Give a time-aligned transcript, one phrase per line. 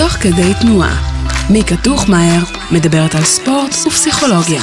[0.00, 0.94] תוך כדי תנועה.
[1.52, 4.62] מיקה טוחמאייר מדברת על ספורט ופסיכולוגיה.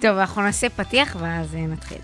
[0.00, 1.98] טוב, אנחנו נעשה פתיח ואז נתחיל.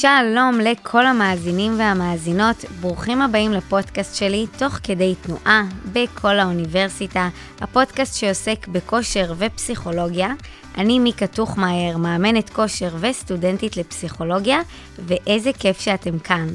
[0.00, 7.28] שלום לכל המאזינים והמאזינות, ברוכים הבאים לפודקאסט שלי, תוך כדי תנועה, בכל האוניברסיטה,
[7.60, 10.28] הפודקאסט שעוסק בכושר ופסיכולוגיה.
[10.76, 14.60] אני מיקה טוחמאייר, מאמנת כושר וסטודנטית לפסיכולוגיה,
[14.98, 16.48] ואיזה כיף שאתם כאן.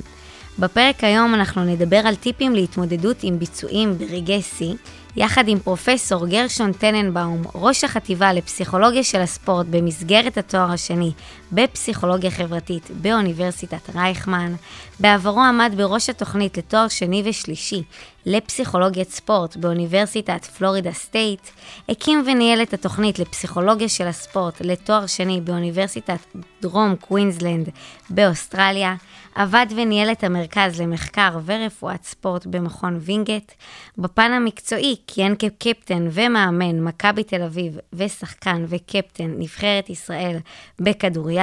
[0.59, 4.73] בפרק היום אנחנו נדבר על טיפים להתמודדות עם ביצועים ברגעי שיא,
[5.15, 11.11] יחד עם פרופסור גרשון טננבאום, ראש החטיבה לפסיכולוגיה של הספורט במסגרת התואר השני
[11.53, 14.53] בפסיכולוגיה חברתית באוניברסיטת רייכמן.
[14.99, 17.83] בעברו עמד בראש התוכנית לתואר שני ושלישי
[18.25, 21.47] לפסיכולוגיית ספורט באוניברסיטת פלורידה סטייט.
[21.89, 26.19] הקים וניהל את התוכנית לפסיכולוגיה של הספורט לתואר שני באוניברסיטת
[26.61, 27.69] דרום קווינסלנד
[28.09, 28.95] באוסטרליה.
[29.35, 33.51] עבד וניהל את המרכז למחקר ורפואת ספורט במכון וינגייט.
[33.97, 40.37] בפן המקצועי כיהן כקפטן ומאמן מכבי תל אביב ושחקן וקפטן נבחרת ישראל
[40.79, 41.42] בכדוריד.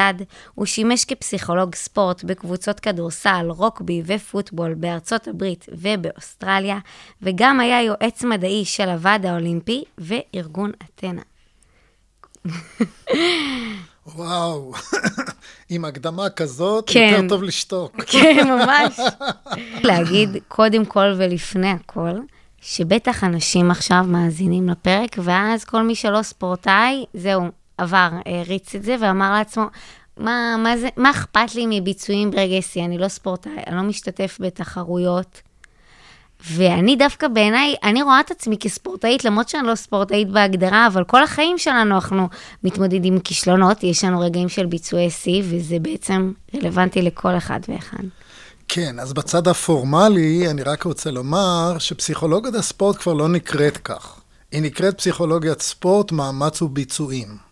[0.54, 6.78] הוא שימש כפסיכולוג ספורט בקבוצות כדורסל, רוקבי ופוטבול בארצות הברית ובאוסטרליה,
[7.22, 11.22] וגם היה יועץ מדעי של הוועד האולימפי וארגון אתנה.
[14.06, 14.72] וואו,
[15.70, 17.10] עם הקדמה כזאת, כן.
[17.12, 18.02] יותר טוב לשתוק.
[18.12, 19.00] כן, ממש.
[19.82, 22.18] להגיד קודם כל ולפני הכל,
[22.60, 27.48] שבטח אנשים עכשיו מאזינים לפרק, ואז כל מי שלא ספורטאי, זהו,
[27.80, 29.64] עבר, הריץ את זה ואמר לעצמו,
[30.16, 32.84] מה, מה, זה, מה אכפת לי מביצועים ברגעי שיא?
[32.84, 35.42] אני לא ספורטאי, אני לא משתתף בתחרויות.
[36.50, 41.22] ואני דווקא בעיניי, אני רואה את עצמי כספורטאית, למרות שאני לא ספורטאית בהגדרה, אבל כל
[41.22, 42.28] החיים שלנו אנחנו
[42.64, 48.02] מתמודדים עם כישלונות, יש לנו רגעים של ביצועי שיא, וזה בעצם רלוונטי לכל אחד ואחד.
[48.68, 54.20] כן, אז בצד הפורמלי, אני רק רוצה לומר שפסיכולוגיית הספורט כבר לא נקראת כך.
[54.52, 57.49] היא נקראת פסיכולוגיית ספורט, מאמץ וביצועים.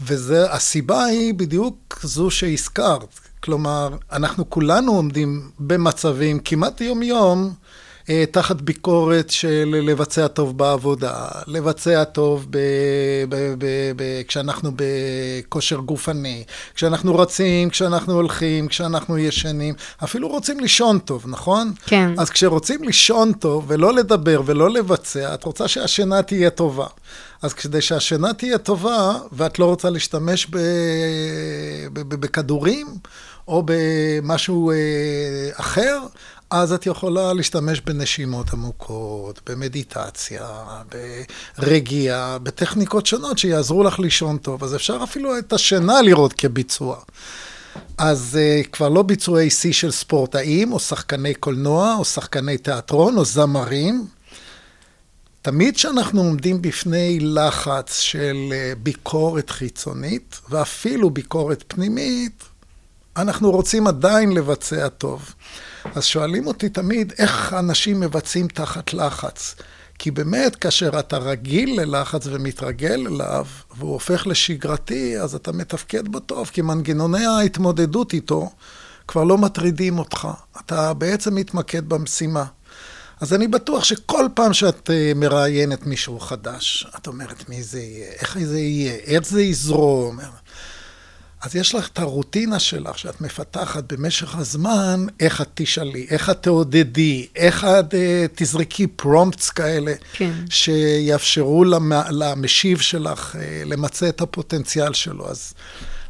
[0.00, 3.20] והסיבה היא בדיוק זו שהזכרת.
[3.42, 7.54] כלומר, אנחנו כולנו עומדים במצבים כמעט יום-יום,
[8.30, 12.58] תחת ביקורת של לבצע טוב בעבודה, לבצע טוב ב,
[13.28, 19.74] ב, ב, ב, כשאנחנו בכושר גופני, כשאנחנו רצים, כשאנחנו הולכים, כשאנחנו ישנים,
[20.04, 21.72] אפילו רוצים לישון טוב, נכון?
[21.86, 22.10] כן.
[22.18, 26.86] אז כשרוצים לישון טוב ולא לדבר ולא לבצע, את רוצה שהשינה תהיה טובה.
[27.42, 30.58] אז כדי שהשינה תהיה טובה, ואת לא רוצה להשתמש ב,
[31.92, 32.86] ב, ב, בכדורים,
[33.48, 34.76] או במשהו אה,
[35.54, 35.98] אחר,
[36.50, 40.48] אז את יכולה להשתמש בנשימות עמוקות, במדיטציה,
[41.58, 44.64] ברגיעה, בטכניקות שונות שיעזרו לך לישון טוב.
[44.64, 46.96] אז אפשר אפילו את השינה לראות כביצוע.
[47.98, 53.24] אז uh, כבר לא ביצועי שיא של ספורטאים, או שחקני קולנוע, או שחקני תיאטרון, או
[53.24, 54.06] זמרים.
[55.42, 62.44] תמיד כשאנחנו עומדים בפני לחץ של uh, ביקורת חיצונית, ואפילו ביקורת פנימית,
[63.16, 65.34] אנחנו רוצים עדיין לבצע טוב.
[65.94, 69.54] אז שואלים אותי תמיד איך אנשים מבצעים תחת לחץ.
[69.98, 73.46] כי באמת, כאשר אתה רגיל ללחץ ומתרגל אליו,
[73.76, 78.50] והוא הופך לשגרתי, אז אתה מתפקד בו טוב, כי מנגנוני ההתמודדות איתו
[79.08, 80.28] כבר לא מטרידים אותך.
[80.60, 82.44] אתה בעצם מתמקד במשימה.
[83.20, 88.10] אז אני בטוח שכל פעם שאת אה, מראיינת מישהו חדש, את אומרת מי זה יהיה,
[88.12, 90.18] איך זה יהיה, איך זה יזרום.
[91.40, 96.42] אז יש לך את הרוטינה שלך שאת מפתחת במשך הזמן, איך את תשאלי, איך את
[96.42, 97.96] תעודדי, איך את uh,
[98.34, 100.32] תזרקי פרומפטס כאלה, כן.
[100.50, 105.30] שיאפשרו למ, למשיב שלך uh, למצה את הפוטנציאל שלו.
[105.30, 105.54] אז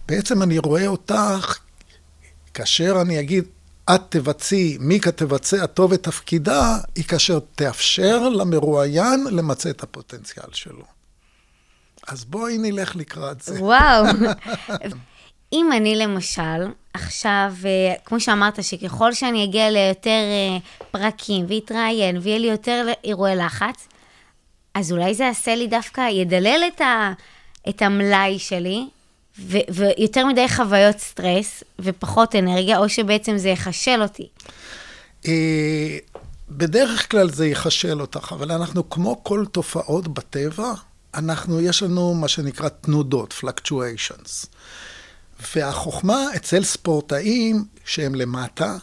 [0.09, 1.59] בעצם אני רואה אותך,
[2.55, 3.45] כאשר אני אגיד,
[3.95, 10.85] את תבצעי, מיקה תבצע טוב את תפקידה, היא כאשר תאפשר למרואיין למצה את הפוטנציאל שלו.
[12.09, 13.63] אז בואי נלך לקראת זה.
[13.63, 14.05] וואו.
[15.53, 20.59] אם אני למשל, עכשיו, אה, כמו שאמרת, שככל שאני אגיע ליותר אה,
[20.91, 23.89] פרקים ואתראיין ויהיה לי יותר אירועי לחץ,
[24.75, 27.13] אז אולי זה יעשה לי דווקא, ידלל את, ה,
[27.69, 28.87] את המלאי שלי,
[29.39, 34.29] ו, ויותר מדי חוויות סטרס ופחות אנרגיה, או שבעצם זה יחשל אותי.
[35.27, 35.99] אה,
[36.51, 40.73] בדרך כלל זה יחשל אותך, אבל אנחנו, כמו כל תופעות בטבע,
[41.15, 44.47] אנחנו, יש לנו מה שנקרא תנודות, fluctuations.
[45.57, 48.77] והחוכמה אצל ספורטאים שהם למטה,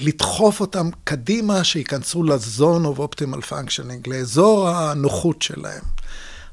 [0.00, 5.82] לדחוף אותם קדימה, שייכנסו לזון of optimal functioning, לאזור הנוחות שלהם.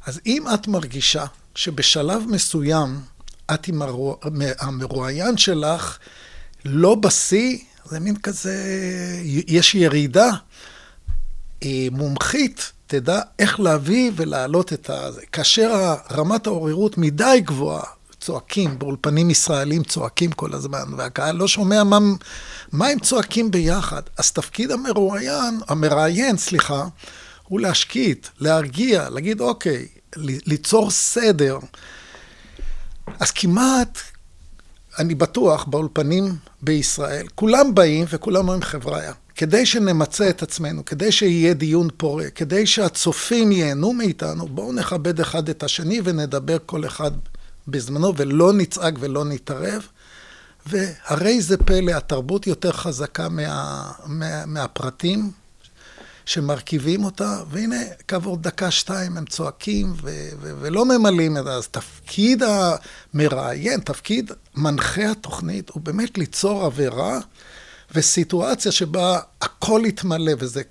[0.05, 2.99] אז אם את מרגישה שבשלב מסוים
[3.53, 4.15] את עם הרוא...
[4.59, 5.97] המרואיין שלך
[6.65, 8.55] לא בשיא, זה מין כזה,
[9.47, 10.29] יש ירידה.
[11.63, 15.09] אה, מומחית תדע איך להביא ולהעלות את ה...
[15.31, 17.83] כאשר רמת העוררות מדי גבוהה,
[18.25, 21.99] צועקים, באולפנים ישראלים צועקים כל הזמן, והקהל לא שומע מה,
[22.71, 24.01] מה הם צועקים ביחד.
[24.17, 26.87] אז תפקיד המרואיין, המראיין, סליחה,
[27.43, 31.57] הוא להשקיט, להרגיע, להגיד, אוקיי, ליצור סדר.
[33.19, 33.99] אז כמעט,
[34.99, 39.13] אני בטוח, באולפנים בישראל, כולם באים וכולם אומרים חבריה.
[39.35, 45.49] כדי שנמצה את עצמנו, כדי שיהיה דיון פורה, כדי שהצופים ייהנו מאיתנו, בואו נכבד אחד
[45.49, 47.11] את השני ונדבר כל אחד
[47.67, 49.87] בזמנו, ולא נצעק ולא נתערב.
[50.65, 55.31] והרי זה פלא, התרבות יותר חזקה מה, מה, מהפרטים
[56.25, 61.51] שמרכיבים אותה, והנה, כעבור דקה-שתיים הם צועקים ו- ו- ולא ממלאים את זה.
[61.51, 67.19] אז תפקיד המראיין, תפקיד מנחה התוכנית, הוא באמת ליצור עבירה
[67.91, 70.61] וסיטואציה שבה הכל יתמלא, וזה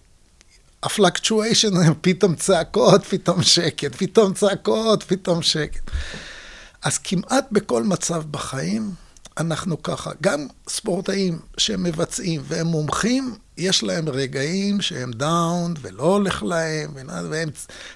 [0.82, 5.90] ה fluctuation, פתאום צעקות, פתאום שקט, פתאום צעקות, פתאום שקט.
[6.84, 8.90] אז כמעט בכל מצב בחיים,
[9.38, 10.10] אנחנו ככה.
[10.20, 16.90] גם ספורטאים שמבצעים והם מומחים, יש להם רגעים שהם down ולא הולך להם,
[17.30, 17.48] והם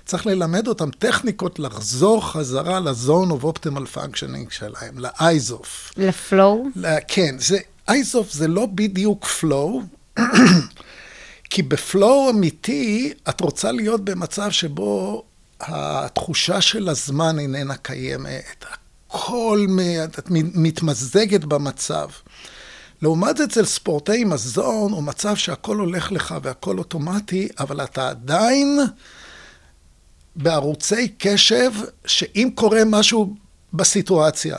[0.04, 5.92] צריך ללמד אותם טכניקות לחזור חזרה ל zone of optimal functioning שלהם, ל IZOF.
[5.96, 6.66] ל flow?
[7.08, 9.82] כן, זה, אייזוף זה לא בדיוק פלואו,
[11.50, 15.24] כי בפלואו אמיתי את רוצה להיות במצב שבו
[15.60, 18.64] התחושה של הזמן איננה קיימת.
[19.10, 19.66] הכל,
[20.54, 22.08] מתמזגת במצב.
[23.02, 28.78] לעומת זאת, אצל ספורטאי מזון, הוא מצב שהכל הולך לך והכל אוטומטי, אבל אתה עדיין
[30.36, 31.70] בערוצי קשב,
[32.06, 33.34] שאם קורה משהו
[33.72, 34.56] בסיטואציה,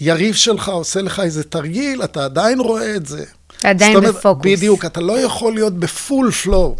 [0.00, 3.24] היריב שלך עושה לך איזה תרגיל, אתה עדיין רואה את זה.
[3.64, 4.46] עדיין אומרת, בפוקוס.
[4.46, 6.76] בדיוק, אתה לא יכול להיות בפול פלואו.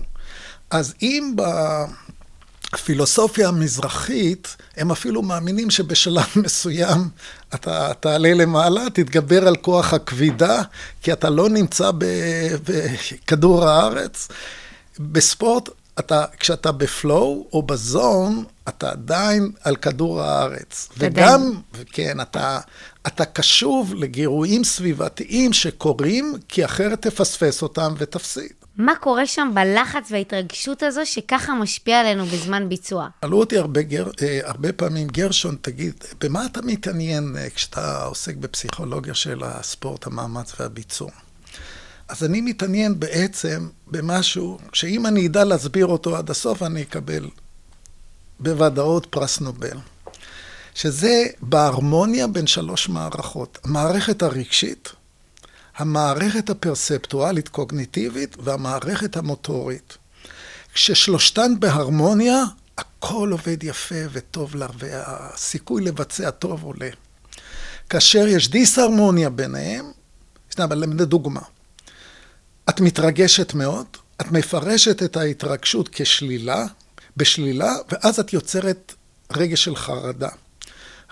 [0.70, 1.34] אז אם
[2.72, 7.08] בפילוסופיה המזרחית, הם אפילו מאמינים שבשלב מסוים
[7.54, 10.62] אתה תעלה למעלה, תתגבר על כוח הכבידה,
[11.02, 11.90] כי אתה לא נמצא
[12.64, 14.28] בכדור הארץ.
[14.98, 15.68] בספורט,
[15.98, 20.88] אתה, כשאתה בפלואו או בזון, אתה עדיין על כדור הארץ.
[20.98, 21.52] וגם,
[21.92, 22.60] כן, אתה,
[23.06, 28.57] אתה קשוב לגירויים סביבתיים שקורים, כי אחרת תפספס אותם ותפסיד.
[28.78, 33.08] מה קורה שם בלחץ וההתרגשות הזו שככה משפיע עלינו בזמן ביצוע?
[33.20, 38.36] שאלו אותי הרבה, גר, אה, הרבה פעמים, גרשון, תגיד, במה אתה מתעניין אה, כשאתה עוסק
[38.36, 41.10] בפסיכולוגיה של הספורט, המאמץ והביצוע?
[42.08, 47.28] אז אני מתעניין בעצם במשהו שאם אני אדע להסביר אותו עד הסוף, אני אקבל
[48.40, 49.78] בוודאות פרס נובל.
[50.74, 53.58] שזה בהרמוניה בין שלוש מערכות.
[53.64, 54.92] המערכת הרגשית,
[55.78, 59.96] המערכת הפרספטואלית קוגניטיבית והמערכת המוטורית.
[60.74, 62.44] כששלושתן בהרמוניה,
[62.78, 66.90] הכל עובד יפה וטוב לה, והסיכוי לבצע טוב עולה.
[67.90, 69.90] כאשר יש דיסהרמוניה ביניהם,
[70.58, 71.40] אבל לדוגמה,
[72.68, 73.86] את מתרגשת מאוד,
[74.20, 76.66] את מפרשת את ההתרגשות כשלילה,
[77.16, 78.94] בשלילה, ואז את יוצרת
[79.36, 80.28] רגש של חרדה.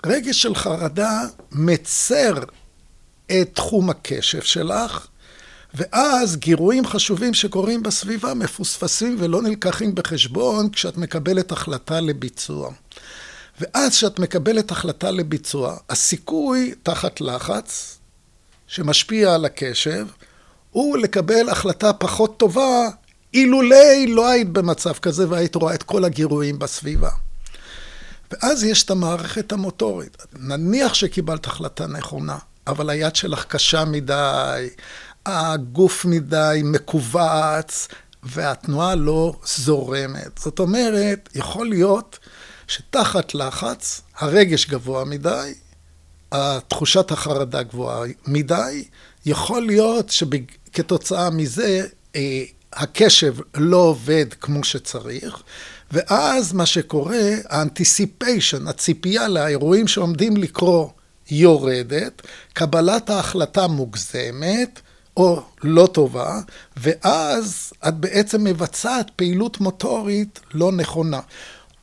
[0.05, 2.33] רגש של חרדה מצר
[3.31, 5.07] את תחום הקשב שלך,
[5.73, 12.71] ואז גירויים חשובים שקורים בסביבה מפוספסים ולא נלקחים בחשבון כשאת מקבלת החלטה לביצוע.
[13.61, 17.97] ואז כשאת מקבלת החלטה לביצוע, הסיכוי תחת לחץ
[18.67, 20.07] שמשפיע על הקשב,
[20.71, 22.89] הוא לקבל החלטה פחות טובה
[23.33, 27.09] אילולי לא היית במצב כזה והיית רואה את כל הגירויים בסביבה.
[28.31, 30.17] ואז יש את המערכת המוטורית.
[30.33, 34.69] נניח שקיבלת החלטה נכונה, אבל היד שלך קשה מדי,
[35.25, 37.87] הגוף מדי מכווץ,
[38.23, 40.37] והתנועה לא זורמת.
[40.39, 42.19] זאת אומרת, יכול להיות
[42.67, 45.53] שתחת לחץ, הרגש גבוה מדי,
[46.67, 48.83] תחושת החרדה גבוהה מדי,
[49.25, 52.43] יכול להיות שכתוצאה מזה אה,
[52.73, 55.41] הקשב לא עובד כמו שצריך,
[55.91, 60.96] ואז מה שקורה, האנטיסיפיישן, הציפייה לאירועים שעומדים לקרות,
[61.31, 62.21] יורדת,
[62.53, 64.81] קבלת ההחלטה מוגזמת,
[65.17, 66.39] או לא טובה,
[66.77, 71.19] ואז את בעצם מבצעת פעילות מוטורית לא נכונה.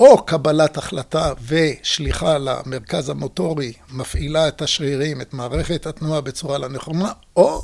[0.01, 7.13] או קבלת החלטה ושליחה למרכז המוטורי מפעילה את השרירים, את מערכת התנועה בצורה לא נכונה,
[7.37, 7.63] או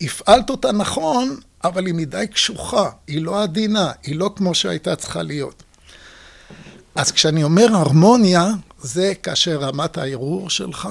[0.00, 5.22] הפעלת אותה נכון, אבל היא מדי קשוחה, היא לא עדינה, היא לא כמו שהייתה צריכה
[5.22, 5.62] להיות.
[6.94, 8.46] אז כשאני אומר הרמוניה,
[8.82, 10.88] זה כאשר רמת הערעור שלך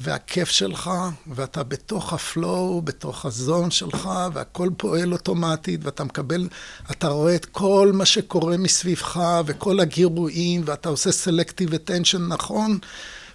[0.00, 0.90] והכיף שלך,
[1.26, 6.48] ואתה בתוך הפלואו, בתוך הזון שלך, והכל פועל אוטומטית, ואתה מקבל,
[6.90, 12.78] אתה רואה את כל מה שקורה מסביבך, וכל הגירויים, ואתה עושה סלקטיב אטנשן נכון,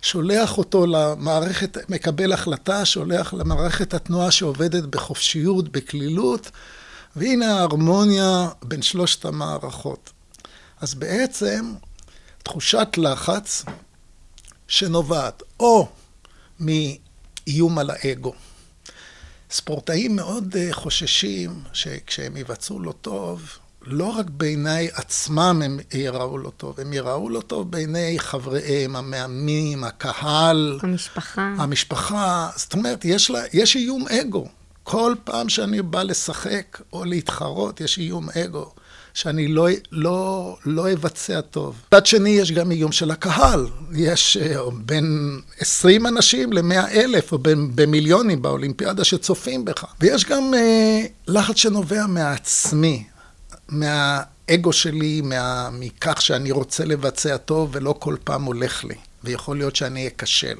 [0.02, 6.52] שולח אותו למערכת, מקבל החלטה, שולח למערכת התנועה שעובדת בחופשיות, בקלילות,
[7.16, 10.10] והנה ההרמוניה בין שלושת המערכות.
[10.82, 11.74] אז בעצם,
[12.44, 13.66] תחושת לחץ
[14.68, 15.90] שנובעת או
[16.60, 18.34] מאיום על האגו.
[19.52, 26.52] ספורטאים מאוד אה, חוששים שכשהם יבצעו לא טוב, לא רק בעיני עצמם הם יראו לא
[26.58, 30.80] טוב, הם יראו לא טוב בעיני חבריהם, המאמנים, הקהל.
[30.84, 31.54] המשפחה.
[31.58, 32.50] המשפחה.
[32.56, 34.48] זאת אומרת, יש, לה, יש איום אגו.
[34.84, 38.72] כל פעם שאני בא לשחק או להתחרות, יש איום אגו.
[39.14, 41.76] שאני לא, לא, לא אבצע טוב.
[41.88, 43.68] מצד שני, יש גם איום של הקהל.
[43.94, 49.86] יש אה, בין 20 אנשים ל-100 אלף, או בין, במיליונים באולימפיאדה שצופים בך.
[50.00, 53.04] ויש גם אה, לחץ שנובע מעצמי,
[53.70, 59.76] מהאגו שלי, מה, מכך שאני רוצה לבצע טוב ולא כל פעם הולך לי, ויכול להיות
[59.76, 60.58] שאני אכשל.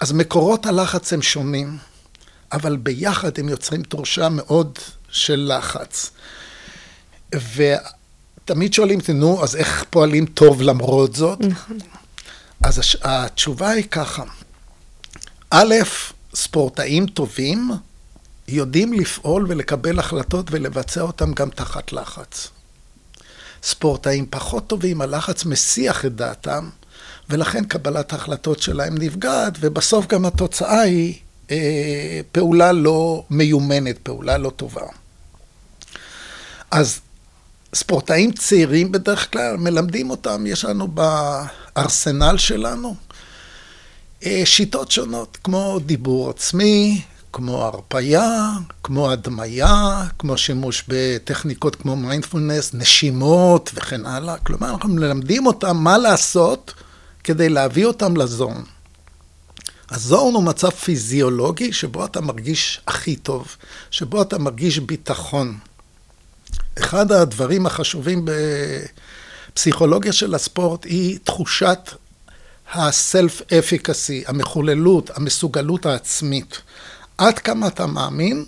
[0.00, 1.78] אז מקורות הלחץ הם שונים,
[2.52, 6.10] אבל ביחד הם יוצרים תורשה מאוד של לחץ.
[7.34, 11.40] ותמיד שואלים אותי, נו, אז איך פועלים טוב למרות זאת?
[11.40, 11.78] נכון.
[12.62, 12.96] אז הש...
[13.02, 14.22] התשובה היא ככה,
[15.50, 15.74] א',
[16.34, 17.70] ספורטאים טובים
[18.48, 22.48] יודעים לפעול ולקבל החלטות ולבצע אותם גם תחת לחץ.
[23.62, 26.68] ספורטאים פחות טובים, הלחץ מסיח את דעתם,
[27.30, 31.14] ולכן קבלת ההחלטות שלהם נפגעת, ובסוף גם התוצאה היא
[31.50, 34.82] אה, פעולה לא מיומנת, פעולה לא טובה.
[36.70, 37.00] אז
[37.74, 42.94] ספורטאים צעירים בדרך כלל, מלמדים אותם, יש לנו בארסנל שלנו
[44.26, 47.02] אה, שיטות שונות, כמו דיבור עצמי,
[47.32, 48.50] כמו הרפייה,
[48.82, 54.38] כמו הדמיה, כמו שימוש בטכניקות כמו מיינדפולנס, נשימות וכן הלאה.
[54.38, 56.74] כלומר, אנחנו מלמדים אותם מה לעשות
[57.24, 58.64] כדי להביא אותם לזון.
[59.90, 63.56] הזון הוא מצב פיזיולוגי שבו אתה מרגיש הכי טוב,
[63.90, 65.58] שבו אתה מרגיש ביטחון.
[66.78, 68.24] אחד הדברים החשובים
[69.52, 71.78] בפסיכולוגיה של הספורט היא תחושת
[72.72, 76.60] ה-self-efficacy, המחוללות, המסוגלות העצמית.
[77.18, 78.44] עד כמה אתה מאמין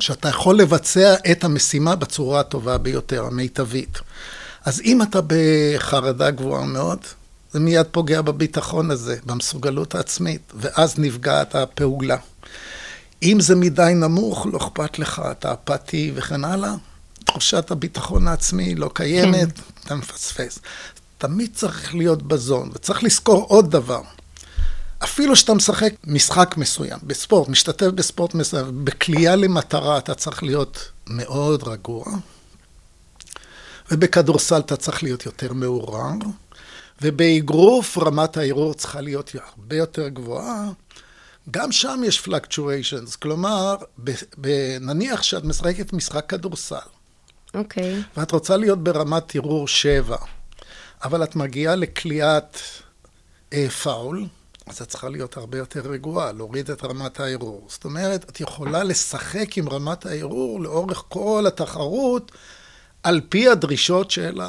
[0.00, 3.98] שאתה יכול לבצע את המשימה בצורה הטובה ביותר, המיטבית.
[4.64, 6.98] אז אם אתה בחרדה גבוהה מאוד,
[7.52, 12.16] זה מיד פוגע בביטחון הזה, במסוגלות העצמית, ואז נפגעת הפעולה.
[13.22, 16.74] אם זה מדי נמוך, לא אכפת לך, אתה אפאתי וכן הלאה,
[17.28, 19.62] תחושת הביטחון העצמי לא קיימת, כן.
[19.84, 20.58] אתה מפספס.
[21.18, 24.00] תמיד צריך להיות בזון, וצריך לזכור עוד דבר.
[25.04, 31.62] אפילו שאתה משחק משחק מסוים, בספורט, משתתף בספורט מסוים, בכלייה למטרה אתה צריך להיות מאוד
[31.68, 32.04] רגוע,
[33.90, 36.10] ובכדורסל אתה צריך להיות יותר מעורר,
[37.02, 40.68] ובאגרוף רמת הערעור צריכה להיות הרבה יותר גבוהה.
[41.50, 43.76] גם שם יש fluctuations, כלומר,
[44.80, 46.76] נניח שאת משחקת משחק כדורסל,
[47.54, 48.00] אוקיי.
[48.00, 48.20] Okay.
[48.20, 50.16] ואת רוצה להיות ברמת ערעור שבע,
[51.04, 52.60] אבל את מגיעה לקליעת
[53.52, 54.26] אה, פאול,
[54.66, 57.66] אז את צריכה להיות הרבה יותר רגועה, להוריד את רמת הערעור.
[57.68, 62.32] זאת אומרת, את יכולה לשחק עם רמת הערעור לאורך כל התחרות,
[63.02, 64.40] על פי הדרישות של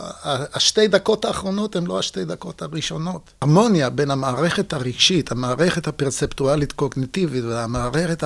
[0.53, 3.33] השתי דקות האחרונות הן לא השתי דקות הראשונות.
[3.41, 8.23] הרמוניה בין המערכת הרגשית, המערכת הפרספטואלית קוגניטיבית והמערכת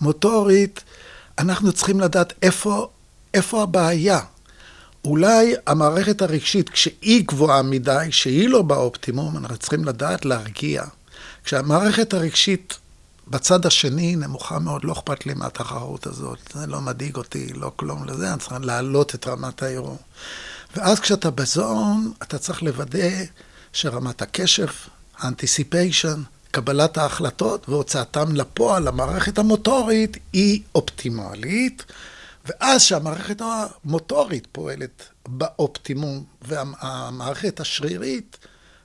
[0.00, 0.84] המוטורית,
[1.38, 2.88] אנחנו צריכים לדעת איפה
[3.34, 4.20] איפה הבעיה?
[5.04, 10.84] אולי המערכת הרגשית, כשהיא גבוהה מדי, שהיא לא באופטימום, אנחנו צריכים לדעת להרגיע.
[11.44, 12.78] כשהמערכת הרגשית
[13.28, 18.04] בצד השני נמוכה מאוד, לא אכפת לי מהתחרות הזאת, זה לא מדאיג אותי, לא כלום
[18.04, 19.98] לזה, אני צריך להעלות את רמת הערעור.
[20.76, 23.08] ואז כשאתה בזון, אתה צריך לוודא
[23.72, 24.66] שרמת הקשב,
[25.18, 31.84] האנטיסיפיישן, קבלת ההחלטות והוצאתם לפועל, המערכת המוטורית, היא אופטימלית.
[32.44, 38.38] ואז שהמערכת המוטורית פועלת באופטימום, והמערכת השרירית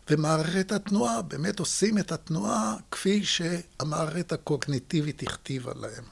[0.10, 6.04] ומערכת התנועה באמת עושים את התנועה כפי שהמערכת הקוגניטיבית הכתיבה להם.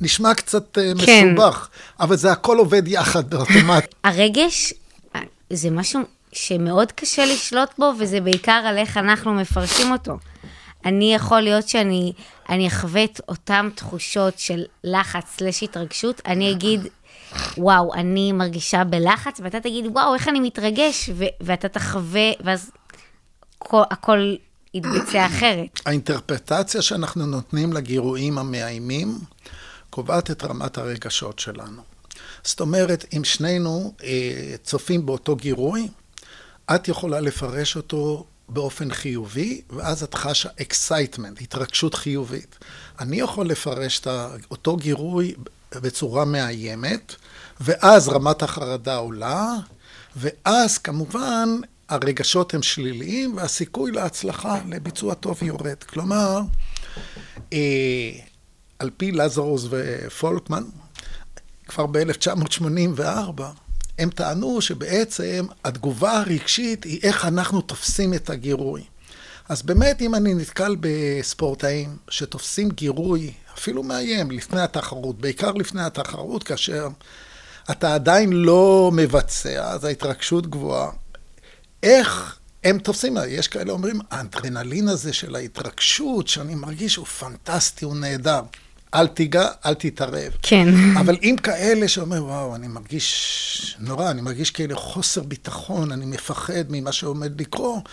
[0.00, 1.28] נשמע קצת אה, כן.
[1.28, 1.68] מסובך,
[2.00, 3.94] אבל זה הכל עובד יחד באוטומט.
[4.04, 4.74] הרגש
[5.50, 6.00] זה משהו
[6.32, 10.18] שמאוד קשה לשלוט בו, וזה בעיקר על איך אנחנו מפרשים אותו.
[10.84, 12.12] אני יכול להיות שאני
[12.48, 16.80] אני אחווה את אותן תחושות של לחץ סלש התרגשות, אני אגיד,
[17.58, 22.70] וואו, אני מרגישה בלחץ, ואתה תגיד, וואו, איך אני מתרגש, ו- ואתה תחווה, ואז
[23.58, 24.34] כל, הכל
[24.74, 25.80] יתבצע אחרת.
[25.86, 29.18] האינטרפטציה שאנחנו נותנים לגירויים המאיימים
[29.90, 31.82] קובעת את רמת הרגשות שלנו.
[32.44, 35.88] זאת אומרת, אם שנינו אה, צופים באותו גירוי,
[36.74, 42.58] את יכולה לפרש אותו באופן חיובי, ואז את חשה excitement, התרגשות חיובית.
[43.00, 44.08] אני יכול לפרש את
[44.50, 45.34] אותו גירוי
[45.74, 47.14] בצורה מאיימת,
[47.60, 49.54] ואז רמת החרדה עולה,
[50.16, 51.48] ואז כמובן
[51.88, 55.82] הרגשות הם שליליים, והסיכוי להצלחה לביצוע טוב יורד.
[55.82, 56.40] כלומר,
[57.52, 58.10] אה,
[58.78, 60.62] על פי לזרוס ופולקמן,
[61.68, 63.42] כבר ב-1984,
[64.02, 68.84] הם טענו שבעצם התגובה הרגשית היא איך אנחנו תופסים את הגירוי.
[69.48, 76.42] אז באמת, אם אני נתקל בספורטאים שתופסים גירוי, אפילו מאיים, לפני התחרות, בעיקר לפני התחרות,
[76.42, 76.88] כאשר
[77.70, 80.90] אתה עדיין לא מבצע, אז ההתרגשות גבוהה.
[81.82, 87.96] איך הם תופסים, יש כאלה אומרים, האנדרנלין הזה של ההתרגשות, שאני מרגיש, הוא פנטסטי, הוא
[87.96, 88.40] נהדר.
[88.94, 90.32] אל תיגע, אל תתערב.
[90.42, 90.68] כן.
[90.96, 96.64] אבל אם כאלה שאומרים, וואו, אני מרגיש נורא, אני מרגיש כאילו חוסר ביטחון, אני מפחד
[96.68, 97.88] ממה שעומד לקרות,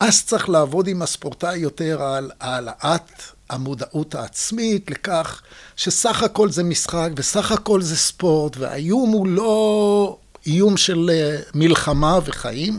[0.00, 5.42] אז צריך לעבוד עם הספורטאי יותר על העלאת המודעות העצמית לכך
[5.76, 12.18] שסך הכל זה משחק וסך הכל זה ספורט, והאיום הוא לא איום של אה, מלחמה
[12.24, 12.78] וחיים.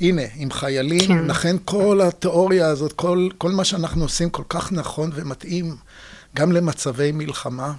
[0.00, 1.24] הנה, עם חיילים, כן.
[1.24, 5.76] לכן כל התיאוריה הזאת, כל, כל מה שאנחנו עושים כל כך נכון ומתאים
[6.36, 7.72] גם למצבי מלחמה,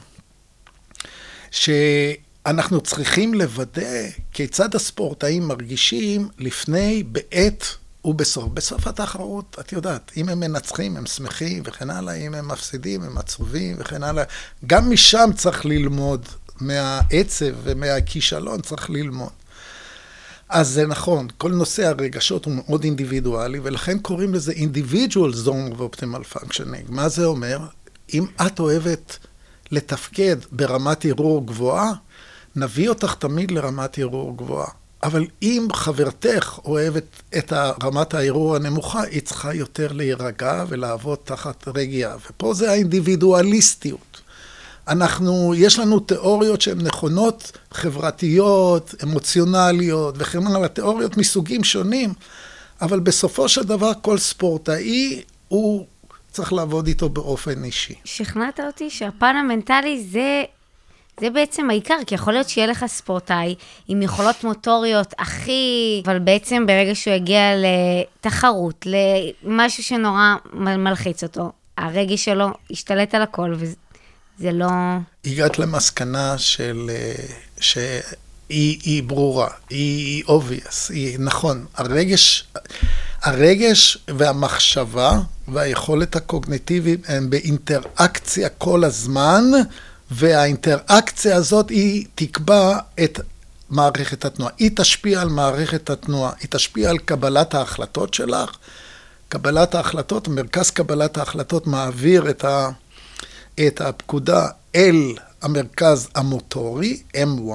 [1.52, 7.66] שאנחנו צריכים לוודא כיצד הספורטאים מרגישים לפני, בעת
[8.06, 8.46] ובסוף.
[8.54, 13.18] בסוף התחרות, את יודעת, אם הם מנצחים, הם שמחים וכן הלאה, אם הם מפסידים, הם
[13.18, 14.24] עצובים וכן הלאה.
[14.66, 16.26] גם משם צריך ללמוד,
[16.62, 19.32] מהעצב ומהכישלון צריך ללמוד.
[20.50, 25.80] אז זה נכון, כל נושא הרגשות הוא מאוד אינדיבידואלי, ולכן קוראים לזה individual zone of
[25.80, 26.86] optimal functioning.
[26.90, 27.58] מה זה אומר?
[28.14, 29.18] אם את אוהבת
[29.72, 31.94] לתפקד ברמת ערעור גבוהה,
[32.56, 34.68] נביא אותך תמיד לרמת ערעור גבוהה.
[35.04, 37.04] אבל אם חברתך אוהבת
[37.38, 42.16] את רמת הערעור הנמוכה, היא צריכה יותר להירגע ולעבוד תחת רגיעה.
[42.30, 44.22] ופה זה האינדיבידואליסטיות.
[44.88, 52.14] אנחנו, יש לנו תיאוריות שהן נכונות, חברתיות, אמוציונליות וכן הלאה, תיאוריות מסוגים שונים,
[52.82, 55.86] אבל בסופו של דבר כל ספורטאי הוא
[56.38, 57.94] צריך לעבוד איתו באופן אישי.
[58.06, 60.44] שכנעת אותי שהפן המנטלי זה,
[61.20, 63.56] זה בעצם העיקר, כי יכול להיות שיהיה לך ספורטאי
[63.88, 66.02] עם יכולות מוטוריות הכי...
[66.06, 68.88] אבל בעצם ברגע שהוא יגיע לתחרות,
[69.44, 74.68] למשהו שנורא מלחיץ אותו, הרגש שלו ישתלט על הכל, וזה לא...
[75.26, 76.90] הגעת למסקנה של...
[76.90, 77.14] אה,
[77.60, 77.78] ש...
[78.50, 81.66] היא, היא ברורה, היא obvious, היא נכון.
[81.76, 82.48] הרגש,
[83.28, 89.44] הרגש והמחשבה והיכולת הקוגניטיבית הם באינטראקציה כל הזמן,
[90.12, 93.20] והאינטראקציה הזאת היא תקבע את
[93.70, 94.52] מערכת התנועה.
[94.58, 98.58] היא תשפיע על מערכת התנועה, היא תשפיע על קבלת ההחלטות שלך.
[99.30, 102.70] קבלת ההחלטות, מרכז קבלת ההחלטות מעביר את, ה,
[103.68, 107.52] את הפקודה אל המרכז המוטורי, M1,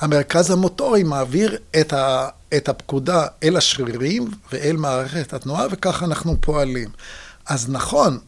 [0.00, 6.88] המרכז המוטורי מעביר את, ה, את הפקודה אל השרירים ואל מערכת התנועה, וככה אנחנו פועלים.
[7.46, 8.18] אז נכון,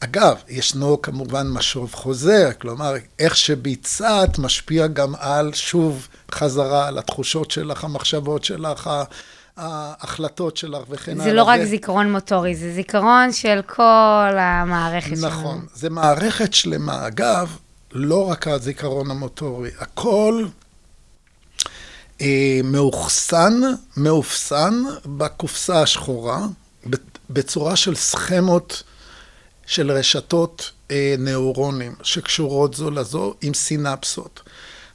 [0.00, 7.50] אגב, ישנו כמובן משוב חוזר, כלומר, איך שביצעת משפיע גם על, שוב, חזרה על התחושות
[7.50, 8.90] שלך, המחשבות שלך,
[9.56, 11.24] ההחלטות שלך וכן הלאה.
[11.24, 15.28] זה לא רק זיכרון מוטורי, זה זיכרון של כל המערכת שלנו.
[15.28, 17.06] נכון, זה מערכת שלמה.
[17.06, 17.56] אגב,
[17.92, 20.44] לא רק הזיכרון המוטורי, הכל
[22.64, 23.60] מאוחסן,
[23.96, 26.46] מאופסן בקופסה השחורה,
[27.30, 28.82] בצורה של סכמות
[29.66, 34.40] של רשתות אה, נאורונים שקשורות זו לזו עם סינפסות.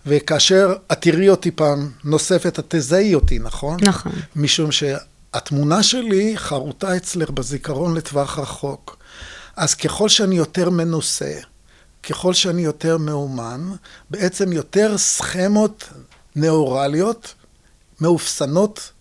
[0.05, 3.77] וכאשר את תראי אותי פעם נוספת, את תזהי אותי, נכון?
[3.81, 4.11] נכון.
[4.35, 8.97] משום שהתמונה שלי חרוטה אצלך בזיכרון לטווח רחוק.
[9.55, 11.33] אז ככל שאני יותר מנוסה,
[12.03, 13.71] ככל שאני יותר מאומן,
[14.09, 15.89] בעצם יותר סכמות
[16.35, 17.33] נאורליות
[18.01, 18.91] מאופסנות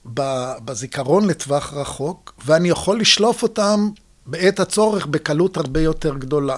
[0.64, 3.88] בזיכרון לטווח רחוק, ואני יכול לשלוף אותם
[4.26, 6.56] בעת הצורך בקלות הרבה יותר גדולה.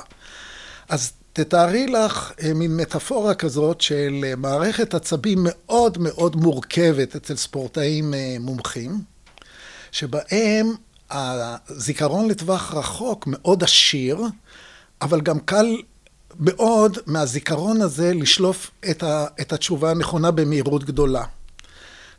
[0.89, 7.37] אז תתארי לך אה, מין מטאפורה כזאת של אה, מערכת עצבים מאוד מאוד מורכבת אצל
[7.37, 9.01] ספורטאים אה, מומחים,
[9.93, 10.67] שבהם
[11.11, 14.21] הזיכרון לטווח רחוק מאוד עשיר,
[15.03, 15.77] אבל גם קל
[16.41, 21.25] מאוד מהזיכרון הזה לשלוף את, ה, את התשובה הנכונה במהירות גדולה.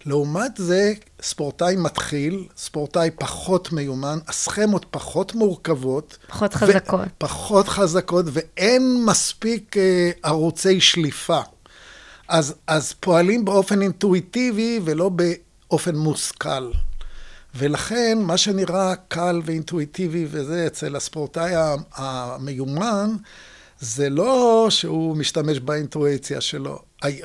[0.06, 6.18] לעומת זה, ספורטאי מתחיל, ספורטאי פחות מיומן, הסכמות פחות מורכבות.
[6.28, 7.08] פחות חזקות.
[7.18, 11.40] פחות חזקות, ואין מספיק אה, ערוצי שליפה.
[12.28, 16.72] אז, אז פועלים באופן אינטואיטיבי ולא באופן מושכל.
[17.56, 21.54] ולכן, מה שנראה קל ואינטואיטיבי וזה אצל הספורטאי
[21.96, 23.16] המיומן,
[23.80, 26.80] זה לא שהוא משתמש באינטואיציה שלו.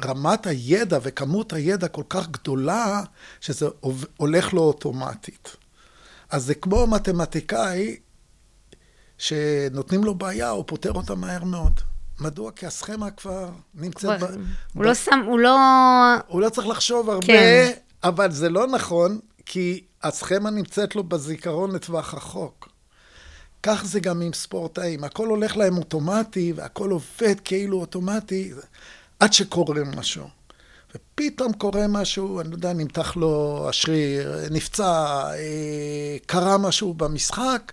[0.05, 3.03] רמת הידע וכמות הידע כל כך גדולה,
[3.41, 3.67] שזה
[4.17, 5.57] הולך לו אוטומטית.
[6.31, 7.97] אז זה כמו מתמטיקאי
[9.19, 11.81] שנותנים לו בעיה, הוא פותר אותה מהר מאוד.
[12.21, 12.51] מדוע?
[12.51, 14.21] כי הסכמה כבר נמצאת...
[14.21, 14.25] ב...
[14.25, 14.31] הוא
[14.75, 14.83] ב...
[14.83, 15.59] לא שם, הוא לא...
[16.27, 17.73] הוא לא צריך לחשוב הרבה, כן.
[18.05, 22.72] אבל זה לא נכון, כי הסכמה נמצאת לו בזיכרון לטווח רחוק.
[23.63, 28.53] כך זה גם עם ספורטאים, הכל הולך להם אוטומטי, והכל עובד כאילו אוטומטי,
[29.21, 30.29] עד שקורה משהו.
[30.95, 37.73] ופתאום קורה משהו, אני לא יודע, נמתח לו השריר, נפצע, אה, קרה משהו במשחק,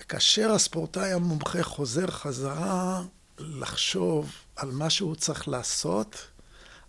[0.00, 3.02] וכאשר הספורטאי המומחה חוזר חזרה
[3.38, 6.16] לחשוב על מה שהוא צריך לעשות,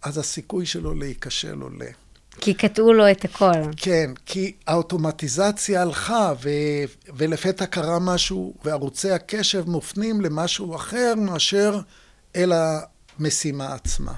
[0.01, 1.89] אז הסיכוי שלו להיכשל עולה.
[2.41, 3.51] כי קטעו לו את הכל.
[3.77, 6.49] כן, כי האוטומטיזציה הלכה, ו...
[7.17, 11.79] ולפתע קרה משהו, וערוצי הקשב מופנים למשהו אחר מאשר
[12.35, 12.51] אל
[13.19, 14.13] המשימה עצמה.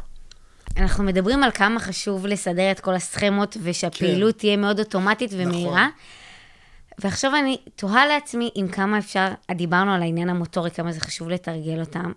[0.78, 4.40] אנחנו מדברים על כמה חשוב לסדר את כל הסכמות, ושהפעילות כן.
[4.40, 5.88] תהיה מאוד אוטומטית ומהירה.
[5.88, 5.90] נכון.
[7.00, 11.80] ועכשיו אני תוהה לעצמי אם כמה אפשר, דיברנו על העניין המוטורי, כמה זה חשוב לתרגל
[11.80, 12.12] אותם.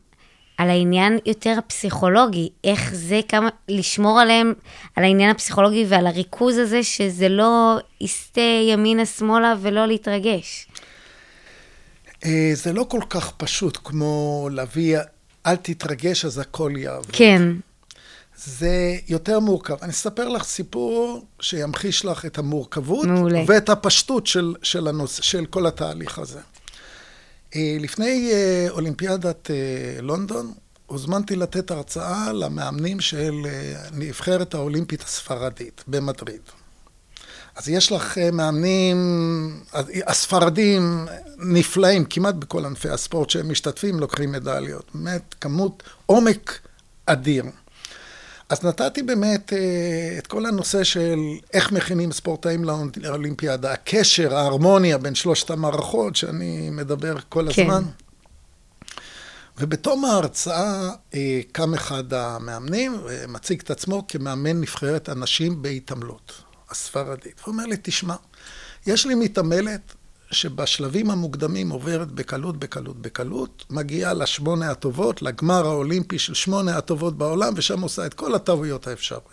[0.57, 4.53] על העניין יותר הפסיכולוגי, איך זה, כמה, לשמור עליהם,
[4.97, 10.67] על העניין הפסיכולוגי ועל הריכוז הזה, שזה לא יסטה ימינה-שמאלה ולא להתרגש.
[12.25, 14.99] אה, זה לא כל כך פשוט כמו להביא,
[15.47, 17.13] אל תתרגש אז הכל יעבור.
[17.13, 17.43] כן.
[18.45, 19.75] זה יותר מורכב.
[19.83, 23.45] אני אספר לך סיפור שימחיש לך את המורכבות מעולה.
[23.47, 26.41] ואת הפשטות של, של, הנושא, של כל התהליך הזה.
[27.57, 30.53] אה, לפני אה, אולימפיאדת אה, לונדון,
[30.87, 33.33] הוזמנתי לתת הרצאה למאמנים של
[33.93, 36.41] נבחרת האולימפית הספרדית במדריד.
[37.57, 38.97] אז יש לך מאמנים,
[40.07, 41.07] הספרדים
[41.39, 44.91] נפלאים כמעט בכל ענפי הספורט שהם משתתפים, לוקחים מדליות.
[44.95, 46.59] באמת, כמות עומק
[47.07, 47.45] אדיר.
[48.53, 51.19] אז נתתי באמת אה, את כל הנושא של
[51.53, 52.65] איך מכינים ספורטאים
[52.97, 57.63] לאולימפיאדה, הקשר, ההרמוניה בין שלושת המערכות שאני מדבר כל כן.
[57.63, 57.83] הזמן.
[59.59, 66.33] ובתום ההרצאה אה, קם אחד המאמנים ומציג את עצמו כמאמן נבחרת הנשים בהתעמלות
[66.71, 67.41] הספרדית.
[67.45, 68.15] הוא אומר לי, תשמע,
[68.87, 69.95] יש לי מתעמלת
[70.33, 77.53] שבשלבים המוקדמים עוברת בקלות, בקלות, בקלות, מגיעה לשמונה הטובות, לגמר האולימפי של שמונה הטובות בעולם,
[77.57, 79.25] ושם עושה את כל הטעויות האפשריות.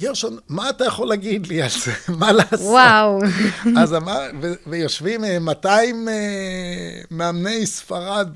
[0.00, 1.92] גרשון, מה אתה יכול להגיד לי על זה?
[2.20, 2.60] מה לעשות?
[2.60, 3.20] וואו.
[3.82, 8.28] אז אמר, ו- ויושבים 200 uh, uh, מאמני ספרד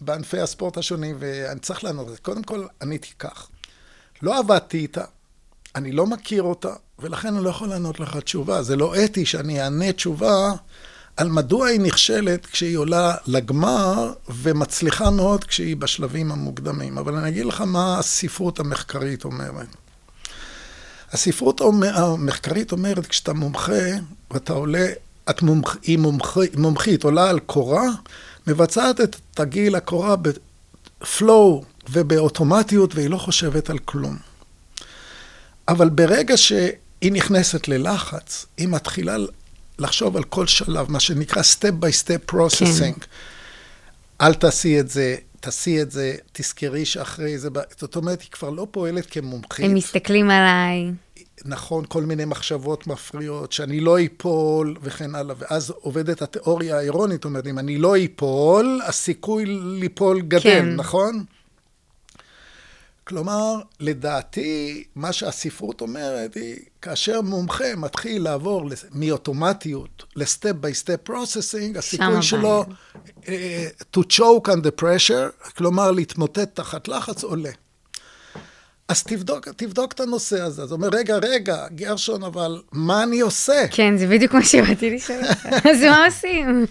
[0.00, 2.18] בענפי הספורט השונים, ואני צריך לענות את זה.
[2.18, 3.48] קודם כל, עניתי כך.
[4.22, 5.04] לא עבדתי איתה,
[5.74, 8.62] אני לא מכיר אותה, ולכן אני לא יכול לענות לך תשובה.
[8.62, 10.52] זה לא אתי שאני אענה תשובה
[11.16, 16.98] על מדוע היא נכשלת כשהיא עולה לגמר ומצליחה מאוד כשהיא בשלבים המוקדמים.
[16.98, 19.66] אבל אני אגיד לך מה הספרות המחקרית אומרת.
[21.12, 21.60] הספרות
[21.94, 23.82] המחקרית אומרת, כשאתה מומחה
[24.30, 24.86] ואתה עולה,
[25.30, 27.84] את מומח, היא מומח, מומחית, עולה על קורה,
[28.46, 34.16] מבצעת את תגיל הקורה בפלואו ובאוטומטיות והיא לא חושבת על כלום.
[35.68, 39.16] אבל ברגע שהיא נכנסת ללחץ, היא מתחילה
[39.78, 43.00] לחשוב על כל שלב, מה שנקרא step by step processing.
[43.00, 43.06] כן.
[44.20, 47.48] אל תעשי את זה, תעשי את זה, תזכרי שאחרי זה,
[47.80, 49.64] זאת אומרת, היא כבר לא פועלת כמומחית.
[49.64, 50.90] הם מסתכלים עליי.
[51.44, 57.46] נכון, כל מיני מחשבות מפריעות, שאני לא אפול וכן הלאה, ואז עובדת התיאוריה האירונית, אומרת,
[57.46, 59.44] אם אני לא אפול, הסיכוי
[59.80, 60.76] ליפול גדל, כן.
[60.76, 61.24] נכון?
[63.04, 70.96] כלומר, לדעתי, מה שהספרות אומרת היא, כאשר מומחה מתחיל לעבור מאוטומטיות ל step by step
[71.02, 72.64] processing, הסיכוי שלו
[73.20, 73.26] uh,
[73.96, 77.50] to choke on the pressure, כלומר להתמוטט תחת לחץ, עולה.
[78.88, 80.62] אז תבדוק, תבדוק את הנושא הזה.
[80.62, 83.66] אז אומר, רגע, רגע, גרשון, אבל מה אני עושה?
[83.70, 85.20] כן, זה בדיוק מה שבאתי לשאול.
[85.70, 86.66] אז מה עושים?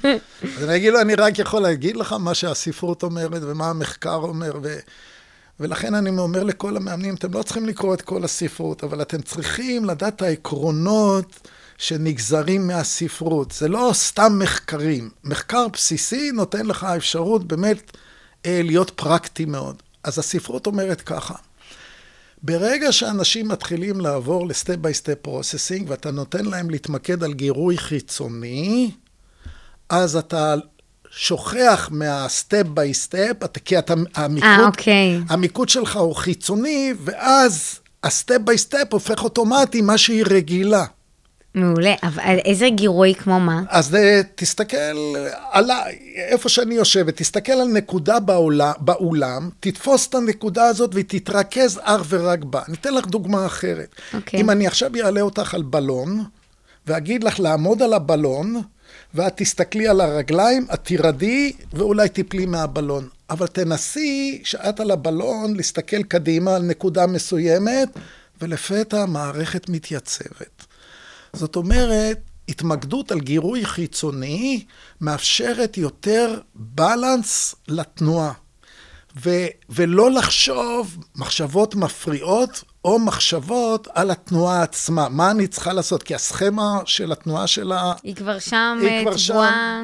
[0.57, 4.51] אז אני אגיד לו, אני רק יכול להגיד לך מה שהספרות אומרת ומה המחקר אומר,
[4.63, 4.79] ו...
[5.59, 9.85] ולכן אני אומר לכל המאמנים, אתם לא צריכים לקרוא את כל הספרות, אבל אתם צריכים
[9.85, 13.51] לדעת את העקרונות שנגזרים מהספרות.
[13.51, 15.09] זה לא סתם מחקרים.
[15.23, 17.97] מחקר בסיסי נותן לך אפשרות באמת
[18.45, 19.83] אה, להיות פרקטי מאוד.
[20.03, 21.35] אז הספרות אומרת ככה,
[22.43, 27.77] ברגע שאנשים מתחילים לעבור ל step by step processing, ואתה נותן להם להתמקד על גירוי
[27.77, 28.91] חיצוני,
[29.89, 30.55] אז אתה
[31.11, 35.19] שוכח מה step by step, כי אתה, המיקוד, אה, אוקיי.
[35.29, 40.85] המיקוד שלך הוא חיצוני, ואז ה step by step הופך אוטומטי מה שהיא רגילה.
[41.55, 43.61] מעולה, אבל איזה גירוי כמו מה?
[43.69, 44.77] אז אה, תסתכל
[45.51, 52.05] עליי, איפה שאני יושבת, תסתכל על נקודה באולם, באולם, תתפוס את הנקודה הזאת ותתרכז אך
[52.09, 52.61] ורק בה.
[52.67, 53.95] אני אתן לך דוגמה אחרת.
[54.13, 54.39] אוקיי.
[54.39, 56.23] אם אני עכשיו אעלה אותך על בלון,
[56.87, 58.61] ואגיד לך לעמוד על הבלון,
[59.13, 63.07] ואת תסתכלי על הרגליים, את תירדי, ואולי תיפלי מהבלון.
[63.29, 67.89] אבל תנסי, שאת על הבלון, להסתכל קדימה על נקודה מסוימת,
[68.41, 70.65] ולפתע המערכת מתייצבת.
[71.33, 72.17] זאת אומרת,
[72.49, 74.65] התמקדות על גירוי חיצוני
[75.01, 78.33] מאפשרת יותר בלנס לתנועה.
[79.25, 85.09] ו- ולא לחשוב מחשבות מפריעות או מחשבות על התנועה עצמה.
[85.09, 86.03] מה אני צריכה לעשות?
[86.03, 87.93] כי הסכמה של התנועה שלה...
[88.03, 89.33] היא כבר שם, היא כבר שם.
[89.33, 89.83] טבועה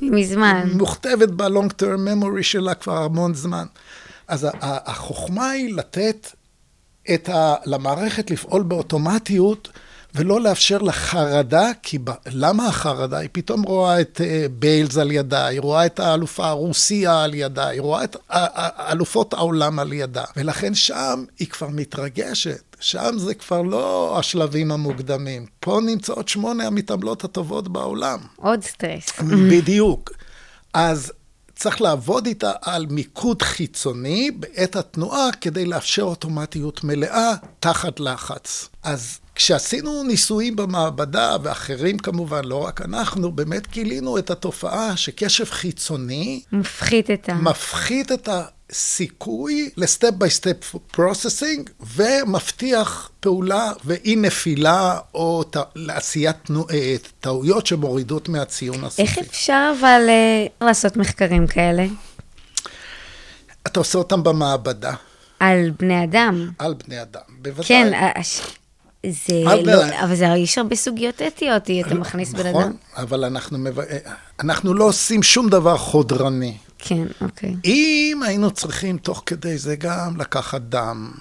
[0.00, 0.68] מזמן.
[0.74, 3.66] מוכתבת ב-long term memory שלה כבר המון זמן.
[4.28, 6.28] אז החוכמה היא לתת
[7.14, 7.54] את ה...
[7.66, 9.68] למערכת לפעול באוטומטיות
[10.14, 12.10] ולא לאפשר לה חרדה, כי ב...
[12.26, 13.18] למה החרדה?
[13.18, 17.68] היא פתאום רואה את uh, ביילס על ידה, היא רואה את האלופה הרוסיה על ידה,
[17.68, 18.16] היא רואה את
[18.90, 20.24] אלופות העולם על ידה.
[20.36, 22.76] ולכן שם היא כבר מתרגשת.
[22.80, 25.46] שם זה כבר לא השלבים המוקדמים.
[25.60, 28.18] פה נמצאות שמונה המתעמלות הטובות בעולם.
[28.36, 29.06] עוד סטרס.
[29.50, 30.10] בדיוק.
[30.74, 31.12] אז
[31.56, 38.68] צריך לעבוד איתה על מיקוד חיצוני בעת התנועה כדי לאפשר אוטומטיות מלאה תחת לחץ.
[38.82, 46.42] אז כשעשינו ניסויים במעבדה, ואחרים כמובן, לא רק אנחנו, באמת גילינו את התופעה שקשב חיצוני
[46.52, 47.34] מפחית את ה...
[47.34, 48.28] מפחית את
[48.70, 55.56] הסיכוי ל step by step processing ומבטיח פעולה ואי נפילה או ט...
[55.74, 56.66] לעשיית תנו...
[56.72, 59.02] אה, טעויות שמורידות מהציון הסופי.
[59.02, 61.86] איך אפשר אבל אה, לעשות מחקרים כאלה?
[63.66, 64.94] אתה עושה אותם במעבדה,
[65.40, 66.50] על בני אדם.
[66.58, 67.64] על בני אדם, בוודאי.
[67.68, 68.40] כן, הש-
[69.10, 72.72] זה לא, אבל זה יש הרבה סוגיות אתיות, אתה מכניס בן נכון, אדם.
[72.96, 73.78] אבל אנחנו, מב...
[74.40, 76.56] אנחנו לא עושים שום דבר חודרני.
[76.78, 77.54] כן, אוקיי.
[77.64, 81.12] אם היינו צריכים תוך כדי זה גם לקחת דם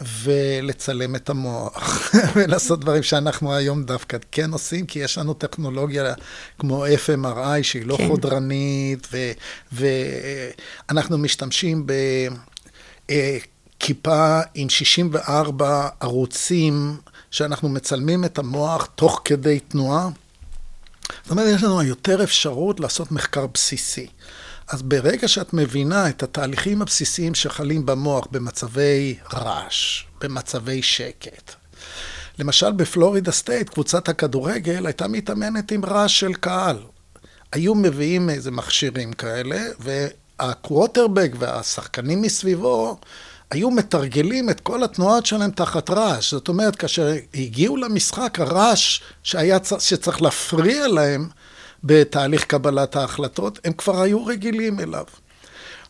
[0.00, 6.14] ולצלם את המוח ולעשות דברים שאנחנו היום דווקא כן עושים, כי יש לנו טכנולוגיה
[6.58, 8.08] כמו FMRI שהיא לא כן.
[8.08, 9.08] חודרנית,
[9.72, 11.86] ואנחנו משתמשים
[13.82, 16.96] בכיפה עם 64 ערוצים
[17.30, 20.08] שאנחנו מצלמים את המוח תוך כדי תנועה.
[21.22, 24.06] זאת אומרת, יש לנו יותר אפשרות לעשות מחקר בסיסי.
[24.68, 31.54] אז ברגע שאת מבינה את התהליכים הבסיסיים שחלים במוח במצבי רעש, במצבי שקט,
[32.38, 36.78] למשל בפלורידה סטייט, קבוצת הכדורגל הייתה מתאמנת עם רעש של קהל.
[37.52, 42.98] היו מביאים איזה מכשירים כאלה, והקווטרבק והשחקנים מסביבו
[43.52, 46.30] היו מתרגלים את כל התנועות שלהם תחת רעש.
[46.30, 51.28] זאת אומרת, כאשר הגיעו למשחק, הרעש שהיה, שצריך להפריע להם
[51.84, 55.04] בתהליך קבלת ההחלטות, הם כבר היו רגילים אליו.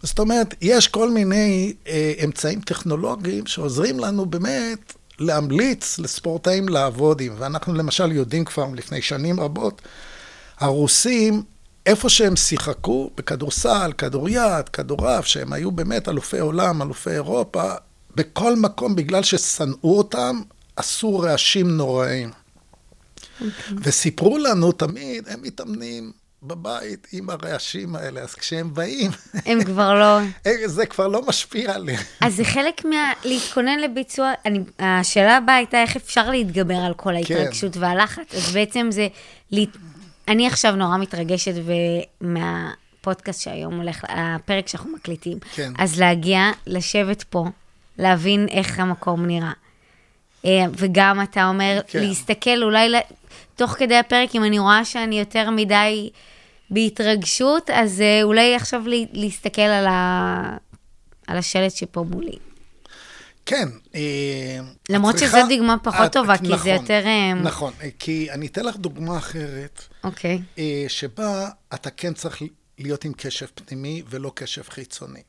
[0.03, 7.33] זאת אומרת, יש כל מיני אה, אמצעים טכנולוגיים שעוזרים לנו באמת להמליץ לספורטאים לעבוד עם.
[7.39, 9.83] ואנחנו למשל יודעים כבר לפני שנים רבות,
[10.59, 11.43] הרוסים,
[11.87, 17.73] איפה שהם שיחקו, בכדורסל, כדוריד, כדורעף, שהם היו באמת אלופי עולם, אלופי אירופה,
[18.15, 20.41] בכל מקום, בגלל ששנאו אותם,
[20.77, 22.31] עשו רעשים נוראים.
[23.83, 29.11] וסיפרו לנו תמיד, הם מתאמנים בבית עם הרעשים האלה, אז כשהם באים,
[29.47, 30.19] הם כבר לא...
[30.67, 32.03] זה כבר לא משפיע עליהם.
[32.21, 33.13] אז זה חלק מה...
[33.25, 38.35] להתכונן לביצוע, אני, השאלה הבאה הייתה איך אפשר להתגבר על כל ההתרגשות והלחץ.
[38.35, 39.09] אז בעצם זה.
[40.33, 41.55] אני עכשיו נורא מתרגשת
[42.21, 45.39] מהפודקאסט שהיום הולך, הפרק שאנחנו מקליטים.
[45.55, 45.73] כן.
[45.79, 47.45] אז להגיע, לשבת פה,
[47.99, 49.53] להבין איך המקום נראה.
[50.45, 51.99] אה, וגם אתה אומר, כן.
[51.99, 52.93] להסתכל אולי
[53.57, 56.11] תוך כדי הפרק, אם אני רואה שאני יותר מדי
[56.71, 60.57] בהתרגשות, אז אה, אולי עכשיו להסתכל על, ה...
[61.27, 62.37] על השלט שפה מולי.
[63.47, 63.69] כן.
[63.95, 64.01] אה,
[64.91, 67.89] למרות את שזו צריכה- דוגמה פחות את- טובה, כי זה נכון, יותר, אה, נכון, אה,
[67.99, 70.43] כי אני אתן לך דוגמה אחרת, אוקיי.
[70.59, 72.43] אה, שבה אתה כן צריך
[72.79, 75.21] להיות עם קשב פנימי ולא קשב חיצוני.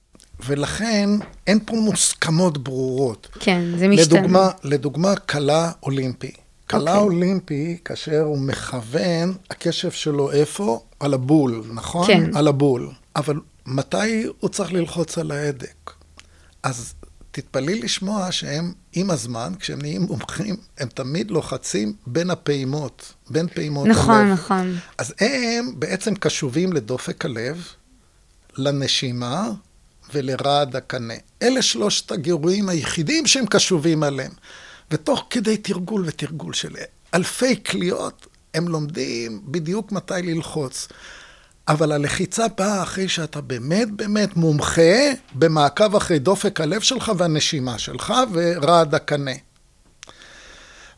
[0.46, 1.10] ולכן
[1.48, 3.28] אין פה מוסכמות ברורות.
[3.40, 4.20] כן, זה משתנה.
[4.20, 6.32] לדוגמה, לדוגמה, כלה אולימפי.
[6.70, 6.96] כלה אוקיי.
[6.98, 10.84] אולימפי, כאשר הוא מכוון, הקשב שלו איפה?
[11.00, 12.08] על הבול, נכון?
[12.08, 12.36] כן.
[12.38, 12.92] על הבול.
[13.16, 15.92] אבל מתי הוא צריך ללחוץ על ההדק?
[16.64, 16.94] אז
[17.36, 23.88] תתפלאי לשמוע שהם, עם הזמן, כשהם נהיים מומחים, הם תמיד לוחצים בין הפעימות, בין פעימות
[23.88, 24.34] נכון, הלב.
[24.34, 24.78] נכון.
[24.98, 27.68] אז הם בעצם קשובים לדופק הלב,
[28.58, 29.50] לנשימה
[30.14, 31.14] ולרעד הקנה.
[31.42, 34.32] אלה שלושת הגירויים היחידים שהם קשובים עליהם.
[34.92, 36.76] ותוך כדי תרגול ותרגול של
[37.14, 40.88] אלפי קליעות, הם לומדים בדיוק מתי ללחוץ.
[41.68, 48.14] אבל הלחיצה באה אחרי שאתה באמת באמת מומחה במעקב אחרי דופק הלב שלך והנשימה שלך
[48.32, 49.32] ורעד הקנה.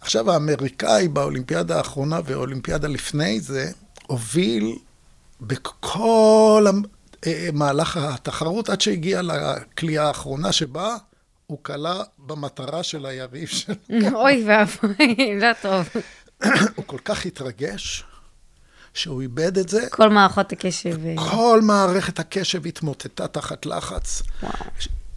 [0.01, 3.71] עכשיו האמריקאי באולימפיאדה האחרונה ואולימפיאדה לפני זה,
[4.08, 4.75] הוביל
[5.41, 6.65] בכל
[7.25, 10.95] אה, מהלך התחרות עד שהגיע לכלייה האחרונה שבה
[11.47, 13.75] הוא כלה במטרה של היריב שלו.
[14.21, 15.89] אוי ואבוי, לא טוב.
[16.75, 18.04] הוא כל כך התרגש,
[18.95, 19.88] שהוא איבד את זה.
[19.89, 21.05] כל מערכות הקשב.
[21.05, 24.21] אה, כל מערכת הקשב התמוטטה תחת לחץ.
[24.43, 24.53] וואו.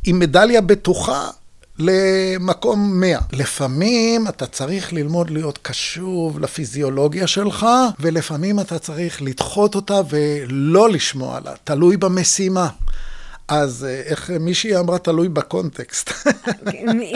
[0.04, 1.30] עם מדליה בטוחה
[1.78, 3.18] למקום 100.
[3.32, 7.66] לפעמים אתה צריך ללמוד להיות קשוב לפיזיולוגיה שלך,
[8.00, 12.68] ולפעמים אתה צריך לדחות אותה ולא לשמוע לה, תלוי במשימה.
[13.48, 16.12] אז אה, איך מישהי אמרה, תלוי בקונטקסט.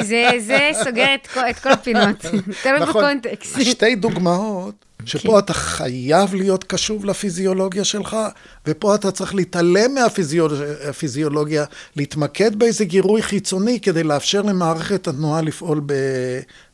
[0.03, 2.16] זה, זה סוגר את כל, את כל הפינות,
[2.62, 2.88] תלוי נכון.
[2.88, 3.61] בקונטקסט.
[3.61, 4.75] שתי דוגמאות,
[5.07, 8.17] שפה אתה חייב להיות קשוב לפיזיולוגיה שלך,
[8.67, 11.65] ופה אתה צריך להתעלם מהפיזיולוגיה,
[11.97, 15.93] להתמקד באיזה גירוי חיצוני כדי לאפשר למערכת התנועה לפעול ב...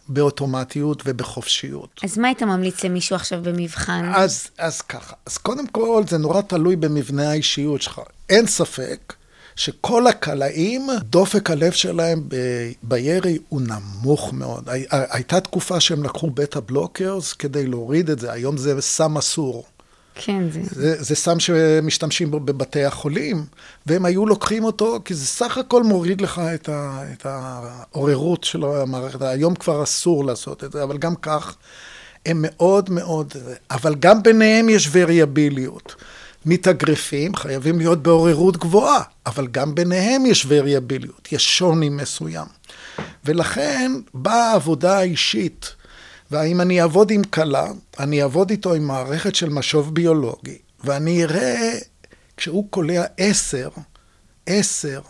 [0.08, 2.00] באוטומטיות ובחופשיות.
[2.04, 4.12] אז מה היית ממליץ למישהו עכשיו במבחן?
[4.14, 8.00] אז, אז ככה, אז קודם כל זה נורא תלוי במבנה האישיות שלך.
[8.28, 9.14] אין ספק
[9.58, 12.22] שכל הקלעים, דופק הלב שלהם
[12.82, 14.68] בירי הוא נמוך מאוד.
[14.68, 19.64] הי, הייתה תקופה שהם לקחו בטה בלוקרס כדי להוריד את זה, היום זה סם אסור.
[20.14, 20.60] כן, זה...
[20.70, 23.44] זה, זה סם שמשתמשים בו בבתי החולים,
[23.86, 28.64] והם היו לוקחים אותו, כי זה סך הכל מוריד לך את, ה, את העוררות של
[28.64, 29.22] המערכת.
[29.22, 31.56] היום כבר אסור לעשות את זה, אבל גם כך
[32.26, 33.32] הם מאוד מאוד...
[33.70, 35.94] אבל גם ביניהם יש וריאביליות.
[36.48, 42.46] מתאגרפים חייבים להיות בעוררות גבוהה, אבל גם ביניהם יש וריאביליות, יש שוני מסוים.
[43.24, 45.74] ולכן באה העבודה האישית,
[46.30, 47.66] והאם אני אעבוד עם כלה,
[47.98, 51.78] אני אעבוד איתו עם מערכת של משוב ביולוגי, ואני אראה,
[52.36, 53.68] כשהוא קולע עשר,
[54.46, 55.00] עשר,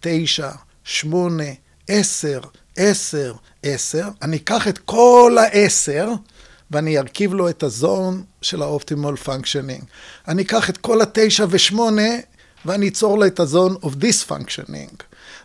[0.00, 0.50] תשע,
[0.84, 1.52] שמונה,
[1.88, 2.40] עשר,
[2.76, 6.08] עשר, עשר, אני אקח את כל העשר,
[6.70, 9.82] ואני ארכיב לו את ה zone של ה optimal functioning.
[10.28, 12.08] אני אקח את כל התשע ושמונה,
[12.64, 14.90] ואני אצור לו את ה zone of dysfunctioning.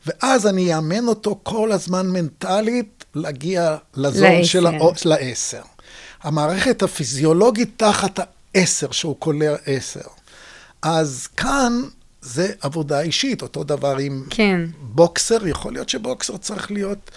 [0.07, 4.43] ואז אני אאמן אותו כל הזמן מנטלית להגיע ל zone לעשר.
[4.43, 5.61] של הא- לעשר.
[6.23, 8.19] המערכת הפיזיולוגית תחת
[8.55, 10.01] העשר, שהוא קולע עשר.
[10.81, 11.81] אז כאן
[12.21, 14.61] זה עבודה אישית, אותו דבר עם כן.
[14.81, 17.11] בוקסר, יכול להיות שבוקסר צריך להיות...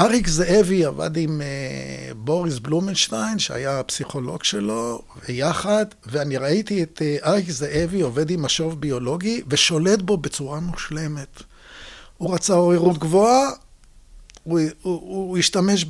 [0.00, 7.26] אריק זאבי עבד עם uh, בוריס בלומנשטיין, שהיה הפסיכולוג שלו, ויחד, ואני ראיתי את uh,
[7.26, 11.42] אריק זאבי עובד עם משוב ביולוגי ושולט בו בצורה מושלמת.
[12.18, 13.50] הוא רצה עוררות גבוהה,
[14.44, 15.84] הוא, הוא, הוא השתמש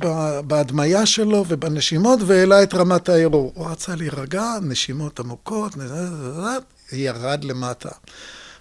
[0.47, 3.51] בהדמיה שלו ובנשימות והעלה את רמת הערעור.
[3.55, 5.75] הוא רצה להירגע, נשימות עמוקות,
[6.91, 7.89] ירד למטה.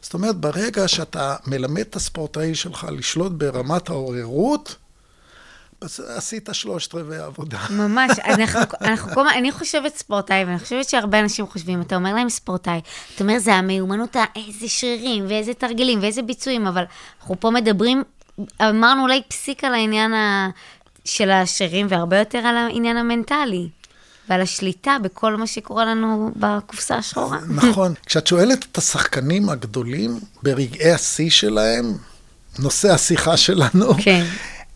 [0.02, 4.76] זאת אומרת, ברגע שאתה מלמד את הספורטאי שלך לשלוט ברמת העוררות,
[6.16, 7.58] עשית שלושת רבעי העבודה.
[7.70, 12.14] ממש, אנחנו, אנחנו כל הזמן, אני חושבת ספורטאי, ואני חושבת שהרבה אנשים חושבים, אתה אומר
[12.14, 12.80] להם ספורטאי,
[13.14, 16.84] אתה אומר, זה המיומנות, איזה שרירים, ואיזה תרגילים, ואיזה ביצועים, אבל
[17.20, 18.02] אנחנו פה מדברים,
[18.62, 20.48] אמרנו אולי פסיק על העניין ה,
[21.04, 23.68] של השרירים, והרבה יותר על העניין המנטלי,
[24.28, 27.38] ועל השליטה בכל מה שקורה לנו בקופסה השחורה.
[27.62, 27.94] נכון.
[28.06, 31.96] כשאת שואלת את השחקנים הגדולים ברגעי השיא שלהם,
[32.58, 34.24] נושא השיחה שלנו, כן.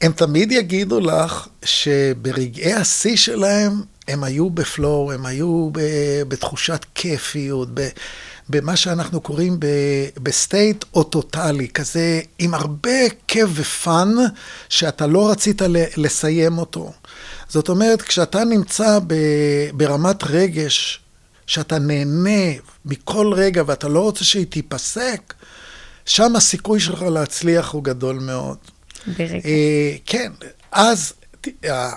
[0.00, 3.72] הם תמיד יגידו לך שברגעי השיא שלהם,
[4.08, 7.88] הם היו ב flow, הם היו ב- בתחושת כיפיות, ב-
[8.48, 9.60] במה שאנחנו קוראים
[10.22, 12.90] ב state אוטוטלי, כזה עם הרבה
[13.28, 14.14] כיף ו fun,
[14.68, 15.62] שאתה לא רצית
[15.96, 16.92] לסיים אותו.
[17.48, 21.00] זאת אומרת, כשאתה נמצא ב- ברמת רגש,
[21.46, 22.52] שאתה נהנה
[22.84, 25.34] מכל רגע ואתה לא רוצה שהיא תיפסק,
[26.06, 28.56] שם הסיכוי שלך להצליח הוא גדול מאוד.
[29.06, 29.48] ברגע.
[29.48, 30.32] אה, כן,
[30.72, 31.12] אז
[31.64, 31.92] אה,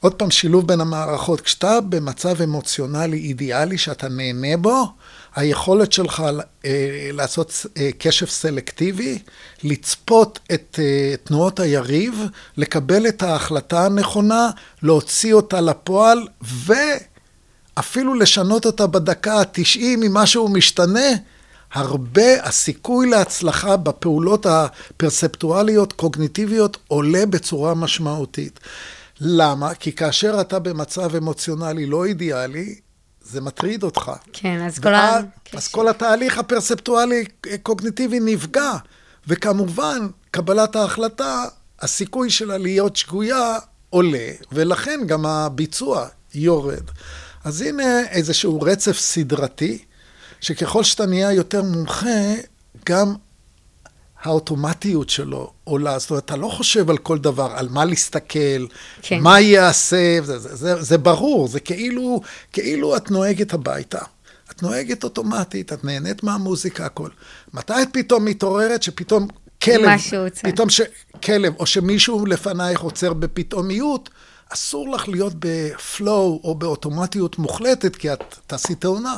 [0.00, 1.40] עוד פעם שילוב בין המערכות.
[1.40, 4.86] כשאתה במצב אמוציונלי אידיאלי שאתה נהנה בו,
[5.34, 6.22] היכולת שלך
[6.64, 9.18] אה, לעשות אה, קשב סלקטיבי,
[9.62, 12.22] לצפות את אה, תנועות היריב,
[12.56, 14.50] לקבל את ההחלטה הנכונה,
[14.82, 16.26] להוציא אותה לפועל,
[17.76, 21.08] ואפילו לשנות אותה בדקה ה-90 אם משהו משתנה,
[21.72, 28.60] הרבה, הסיכוי להצלחה בפעולות הפרספטואליות, קוגניטיביות, עולה בצורה משמעותית.
[29.20, 29.74] למה?
[29.74, 32.74] כי כאשר אתה במצב אמוציונלי לא אידיאלי,
[33.22, 34.12] זה מטריד אותך.
[34.32, 35.20] כן, אז כל ה...
[35.52, 38.72] אז כל התהליך הפרספטואלי-קוגניטיבי נפגע.
[39.26, 41.44] וכמובן, קבלת ההחלטה,
[41.80, 43.58] הסיכוי שלה להיות שגויה
[43.90, 46.84] עולה, ולכן גם הביצוע יורד.
[47.44, 49.84] אז הנה איזשהו רצף סדרתי,
[50.42, 52.34] שככל שאתה נהיה יותר מומחה,
[52.86, 53.14] גם
[54.22, 55.98] האוטומטיות שלו עולה.
[55.98, 58.66] זאת אומרת, אתה לא חושב על כל דבר, על מה להסתכל,
[59.02, 59.20] כן.
[59.20, 62.20] מה יעשה, זה, זה, זה, זה ברור, זה כאילו,
[62.52, 63.98] כאילו את נוהגת הביתה.
[64.50, 67.08] את נוהגת אוטומטית, את נהנית מהמוזיקה, הכל.
[67.54, 69.28] מתי את פתאום מתעוררת שפתאום
[69.62, 70.00] כלב,
[70.42, 70.80] פתאום ש...
[71.22, 74.10] כלב, או שמישהו לפנייך עוצר בפתאומיות,
[74.48, 79.16] אסור לך להיות בפלואו או באוטומטיות מוחלטת, כי את תעשי תאונה.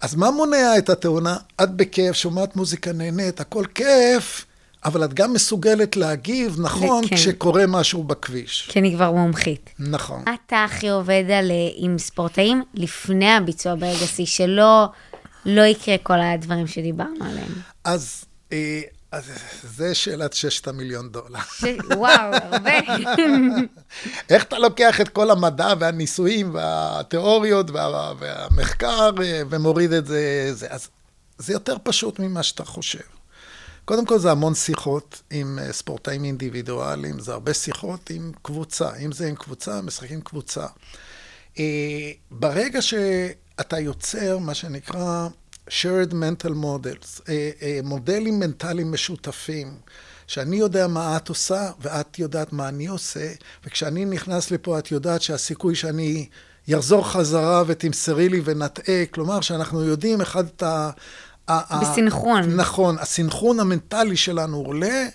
[0.00, 1.36] אז מה מונע את התאונה?
[1.62, 4.46] את בכיף, שומעת מוזיקה, נהנית, הכל כיף,
[4.84, 7.16] אבל את גם מסוגלת להגיב נכון כן.
[7.16, 8.68] כשקורה משהו בכביש.
[8.72, 9.70] כי אני כבר מומחית.
[9.78, 10.22] נכון.
[10.46, 14.88] אתה הכי עובד על, אה, עם ספורטאים לפני הביצוע ברגע שיא, שלא
[15.46, 17.52] לא יקרה כל הדברים שדיברנו עליהם.
[17.84, 18.24] אז...
[19.12, 19.30] אז
[19.62, 21.40] זה שאלת ששת המיליון דולר.
[21.40, 21.64] ש...
[21.96, 22.78] וואו, הרבה.
[24.30, 28.12] איך אתה לוקח את כל המדע והניסויים והתיאוריות וה...
[28.18, 30.66] והמחקר אה, ומוריד את זה, זה?
[30.70, 30.88] אז
[31.38, 33.18] זה יותר פשוט ממה שאתה חושב.
[33.84, 38.96] קודם כל זה המון שיחות עם אה, ספורטאים אינדיבידואליים, זה הרבה שיחות עם קבוצה.
[38.96, 40.66] אם זה עם קבוצה, משחקים קבוצה.
[41.58, 45.28] אה, ברגע שאתה יוצר מה שנקרא
[45.68, 47.30] shared mental models,
[47.82, 49.74] מודלים מנטליים משותפים,
[50.26, 53.32] שאני יודע מה את עושה ואת יודעת מה אני עושה,
[53.64, 56.28] וכשאני נכנס לפה את יודעת שהסיכוי שאני
[56.68, 60.90] יחזור חזרה ותמסרי לי ונטעה, כלומר שאנחנו יודעים אחד את ה...
[61.80, 62.56] בסינכרון.
[62.56, 65.06] נכון, הסינכרון המנטלי שלנו עולה,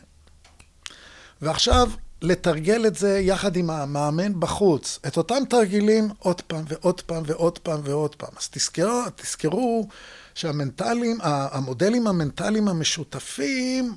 [1.41, 1.89] ועכשיו
[2.21, 4.99] לתרגל את זה יחד עם המאמן בחוץ.
[5.07, 8.29] את אותם תרגילים עוד פעם ועוד פעם ועוד פעם ועוד פעם.
[8.39, 9.87] אז תזכרו, תזכרו
[10.35, 13.95] שהמנטלים, המודלים המנטליים המשותפים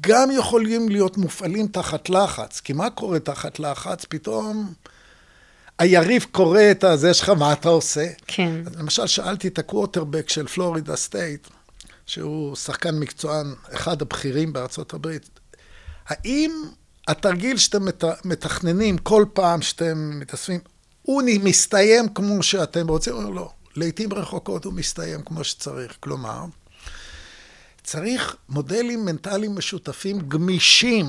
[0.00, 2.60] גם יכולים להיות מופעלים תחת לחץ.
[2.60, 4.04] כי מה קורה תחת לחץ?
[4.08, 4.72] פתאום
[5.78, 8.06] היריב קורא את הזה שלך, מה אתה עושה?
[8.26, 8.62] כן.
[8.78, 11.48] למשל, שאלתי את הקוורטרבק של פלורידה סטייט,
[12.06, 15.28] שהוא שחקן מקצוען, אחד הבכירים בארצות הברית,
[16.06, 16.50] האם
[17.08, 17.84] התרגיל שאתם
[18.24, 20.60] מתכננים כל פעם שאתם מתאספים,
[21.02, 23.12] הוא מסתיים כמו שאתם רוצים?
[23.12, 23.50] הוא אומר, לא.
[23.76, 25.96] לעיתים רחוקות הוא מסתיים כמו שצריך.
[26.00, 26.44] כלומר,
[27.82, 31.06] צריך מודלים מנטליים משותפים גמישים.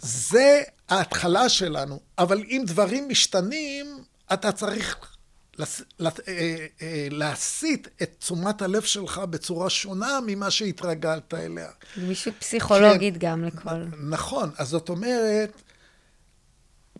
[0.00, 3.86] זה ההתחלה שלנו, אבל אם דברים משתנים,
[4.32, 4.96] אתה צריך
[5.60, 11.68] אה, אה, להסיט את תשומת הלב שלך בצורה שונה ממה שהתרגלת אליה.
[11.98, 13.84] גמישות פסיכולוגית כן, גם לכל.
[14.08, 15.62] נכון, אז זאת אומרת,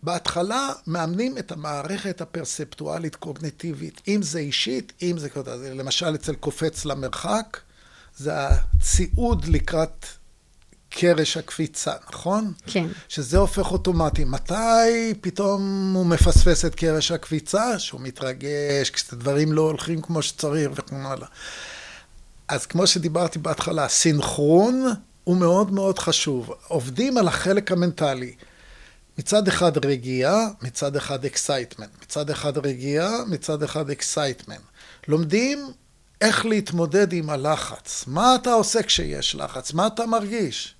[0.07, 5.29] בהתחלה מאמנים את המערכת הפרספטואלית-קוגניטיבית, אם זה אישית, אם זה...
[5.75, 7.59] למשל, אצל קופץ למרחק,
[8.17, 10.05] זה הציעוד לקראת
[10.89, 12.53] קרש הקפיצה, נכון?
[12.65, 12.87] כן.
[13.09, 14.23] שזה הופך אוטומטי.
[14.23, 17.79] מתי פתאום הוא מפספס את קרש הקפיצה?
[17.79, 21.27] שהוא מתרגש, כשדברים לא הולכים כמו שצריך וכן הלאה.
[22.47, 24.85] אז כמו שדיברתי בהתחלה, סינכרון
[25.23, 26.51] הוא מאוד מאוד חשוב.
[26.67, 28.35] עובדים על החלק המנטלי.
[29.17, 31.89] מצד אחד רגיעה, מצד אחד excitement.
[32.01, 34.61] מצד אחד רגיעה, מצד אחד excitement.
[35.07, 35.71] לומדים
[36.21, 38.03] איך להתמודד עם הלחץ.
[38.07, 39.73] מה אתה עושה כשיש לחץ?
[39.73, 40.75] מה אתה מרגיש?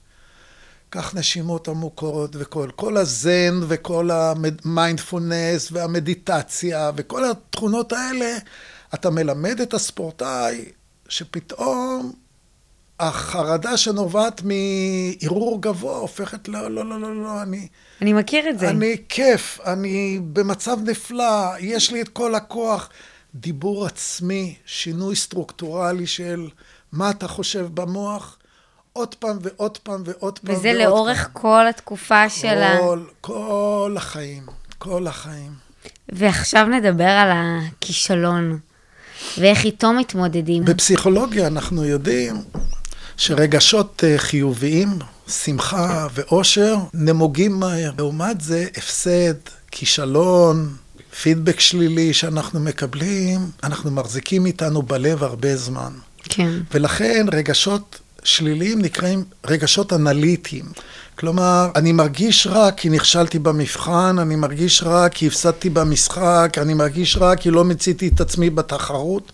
[0.90, 8.38] קח נשימות עמוקות וכל כל הזן וכל המיינדפולנס והמדיטציה וכל התכונות האלה,
[8.94, 10.66] אתה מלמד את הספורטאי
[11.10, 12.14] שפתאום
[13.00, 17.68] החרדה שנובעת מערעור גבוה הופכת לא, לא, לא, לא, לא, אני...
[18.02, 18.70] אני מכיר את זה.
[18.70, 22.90] אני כיף, אני במצב נפלא, יש לי את כל הכוח.
[23.36, 26.50] דיבור עצמי, שינוי סטרוקטורלי של
[26.92, 28.38] מה אתה חושב במוח,
[28.94, 31.42] עוד פעם ועוד פעם ועוד פעם וזה לאורך פעם.
[31.42, 32.78] כל התקופה של ה...
[32.80, 34.44] כל, כל החיים,
[34.78, 35.52] כל החיים.
[36.10, 38.60] ועכשיו נדבר על הכישלון,
[39.38, 40.66] ואיך איתו מתמודדים.
[40.66, 42.36] בפסיכולוגיה אנחנו יודעים
[43.18, 44.90] שרגשות אה, חיוביים,
[45.28, 47.92] שמחה ואושר, נמוגים מהר.
[47.98, 49.34] לעומת זה, הפסד,
[49.72, 50.76] כישלון,
[51.22, 55.92] פידבק שלילי שאנחנו מקבלים, אנחנו מחזיקים איתנו בלב הרבה זמן.
[56.24, 56.52] כן.
[56.74, 60.66] ולכן רגשות שליליים נקראים רגשות אנליטיים.
[61.20, 67.18] כלומר, אני מרגיש רע כי נכשלתי במבחן, אני מרגיש רע כי הפסדתי במשחק, אני מרגיש
[67.18, 69.32] רע כי לא מיציתי את עצמי בתחרות.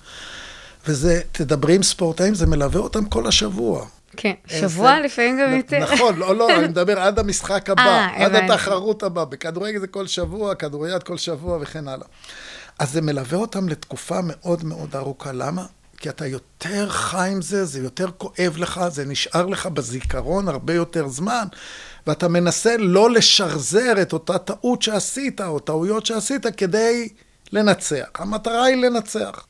[0.88, 3.86] וזה, תדברי עם ספורטאים, זה מלווה אותם כל השבוע.
[4.18, 5.94] כן, שבוע לפעמים גם יותר.
[5.94, 8.54] נכון, לא, לא, אני מדבר עד המשחק הבא, אה, עד הבנתי.
[8.54, 9.26] התחרות הבאה.
[9.26, 12.08] בכדורגל זה כל שבוע, כדוריד כל שבוע וכן הלאה.
[12.80, 15.32] אז זה מלווה אותם לתקופה מאוד מאוד ארוכה.
[15.32, 15.66] למה?
[15.98, 20.74] כי אתה יותר חי עם זה, זה יותר כואב לך, זה נשאר לך בזיכרון הרבה
[20.74, 21.48] יותר זמן,
[22.08, 27.10] ואתה מנסה לא לשחזר את אותה טעות שעשית, או טעויות שעשית, כדי
[27.52, 28.06] לנצח.
[28.16, 29.46] המטרה היא לנצח.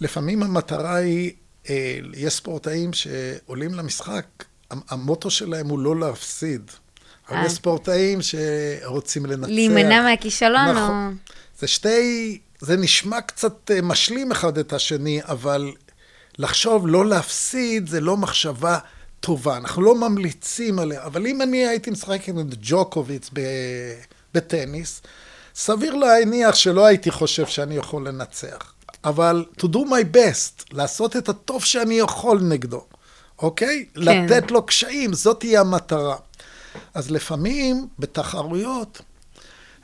[0.00, 1.32] לפעמים המטרה היא,
[1.70, 4.24] אה, יש ספורטאים שעולים למשחק,
[4.70, 6.70] המ- המוטו שלהם הוא לא להפסיד.
[7.28, 7.46] אבל אה.
[7.46, 9.48] יש ספורטאים שרוצים לנצח.
[9.50, 10.72] להימנע מהכישלון, או...
[10.84, 11.16] נכון.
[11.58, 15.72] זה שתי, זה נשמע קצת אה, משלים אחד את השני, אבל
[16.38, 18.78] לחשוב לא להפסיד זה לא מחשבה
[19.20, 19.56] טובה.
[19.56, 23.40] אנחנו לא ממליצים עליה, אבל אם אני הייתי משחק עם ג'וקוביץ ב-
[24.34, 25.02] בטניס,
[25.54, 28.72] סביר להניח שלא הייתי חושב שאני יכול לנצח.
[29.04, 32.84] אבל to do my best, לעשות את הטוב שאני יכול נגדו,
[33.38, 33.86] אוקיי?
[33.94, 34.00] כן.
[34.00, 36.16] לתת לו קשיים, זאת תהיה המטרה.
[36.94, 39.00] אז לפעמים בתחרויות,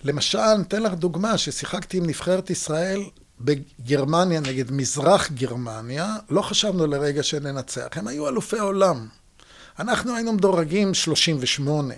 [0.04, 3.02] למשל, אתן לך דוגמה, ששיחקתי עם נבחרת ישראל
[3.40, 7.86] בגרמניה נגד מזרח גרמניה, לא חשבנו לרגע שננצח.
[7.92, 9.08] הם היו אלופי העולם.
[9.78, 11.94] אנחנו היינו מדורגים 38.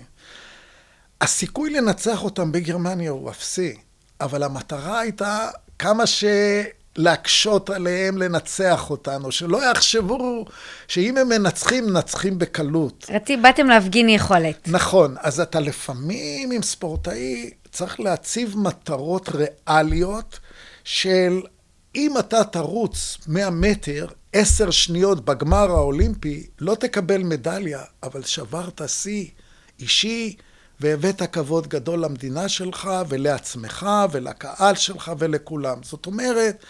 [1.21, 3.77] הסיכוי לנצח אותם בגרמניה הוא אפסי,
[4.21, 5.49] אבל המטרה הייתה
[5.79, 6.07] כמה
[6.99, 10.45] להקשות עליהם לנצח אותנו, שלא יחשבו
[10.87, 13.05] שאם הם מנצחים, מנצחים בקלות.
[13.09, 14.67] רציתי, באתם להפגין יכולת.
[14.67, 20.39] נכון, אז אתה לפעמים עם ספורטאי צריך להציב מטרות ריאליות
[20.83, 21.41] של
[21.95, 29.25] אם אתה תרוץ 100 מטר, 10 שניות בגמר האולימפי, לא תקבל מדליה, אבל שברת שיא
[29.79, 30.35] אישי
[30.79, 35.77] והבאת כבוד גדול למדינה שלך ולעצמך ולקהל שלך ולכולם.
[35.83, 36.65] זאת אומרת,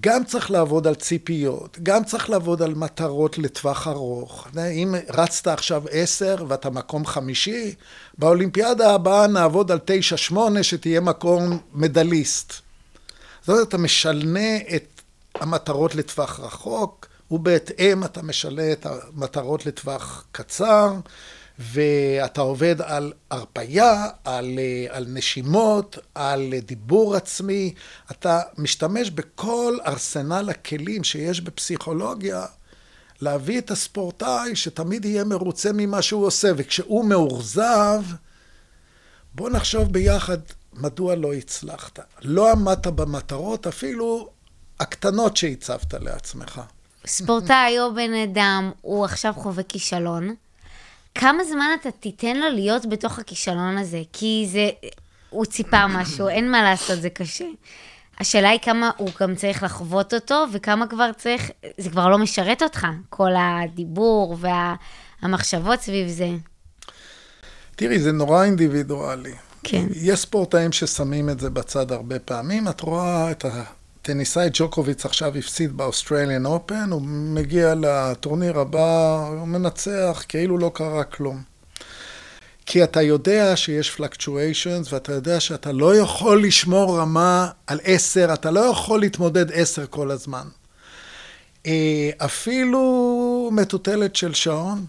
[0.00, 4.48] גם צריך לעבוד על ציפיות, גם צריך לעבוד על מטרות לטווח ארוך.
[4.56, 7.74] אם רצת עכשיו עשר ואתה מקום חמישי,
[8.18, 12.52] באולימפיאדה הבאה נעבוד על תשע שמונה שתהיה מקום מדליסט.
[13.40, 15.00] זאת אומרת, אתה משנה את
[15.34, 20.92] המטרות לטווח רחוק, ובהתאם אתה משנה את המטרות לטווח קצר,
[21.60, 24.58] ואתה עובד על הרפייה, על,
[24.88, 27.74] על נשימות, על דיבור עצמי.
[28.10, 32.46] אתה משתמש בכל ארסנל הכלים שיש בפסיכולוגיה
[33.20, 38.02] להביא את הספורטאי שתמיד יהיה מרוצה ממה שהוא עושה, וכשהוא מאוכזב,
[39.34, 40.38] בוא נחשוב ביחד
[40.72, 41.98] מדוע לא הצלחת.
[42.22, 44.28] לא עמדת במטרות, אפילו
[44.80, 46.60] הקטנות שהצבת לעצמך.
[47.06, 50.34] ספורטאי או בן אדם, הוא עכשיו חווה כישלון.
[51.14, 54.02] כמה זמן אתה תיתן לו להיות בתוך הכישלון הזה?
[54.12, 54.70] כי זה,
[55.30, 57.44] הוא ציפה משהו, אין מה לעשות, זה קשה.
[58.20, 62.62] השאלה היא כמה הוא גם צריך לחוות אותו, וכמה כבר צריך, זה כבר לא משרת
[62.62, 64.36] אותך, כל הדיבור
[65.22, 66.30] והמחשבות סביב זה.
[67.76, 69.34] תראי, זה נורא אינדיבידואלי.
[69.64, 69.86] כן.
[69.94, 72.68] יש ספורטאים ששמים את זה בצד הרבה פעמים.
[72.68, 73.44] את רואה את
[74.02, 81.04] הטניסאי ג'וקוביץ עכשיו הפסיד באוסטרליאן אופן, הוא מגיע לטורניר הבא, הוא מנצח כאילו לא קרה
[81.04, 81.42] כלום.
[82.66, 88.50] כי אתה יודע שיש פלקטואשנס, ואתה יודע שאתה לא יכול לשמור רמה על עשר, אתה
[88.50, 90.48] לא יכול להתמודד עשר כל הזמן.
[92.16, 94.86] אפילו מטוטלת של שעון,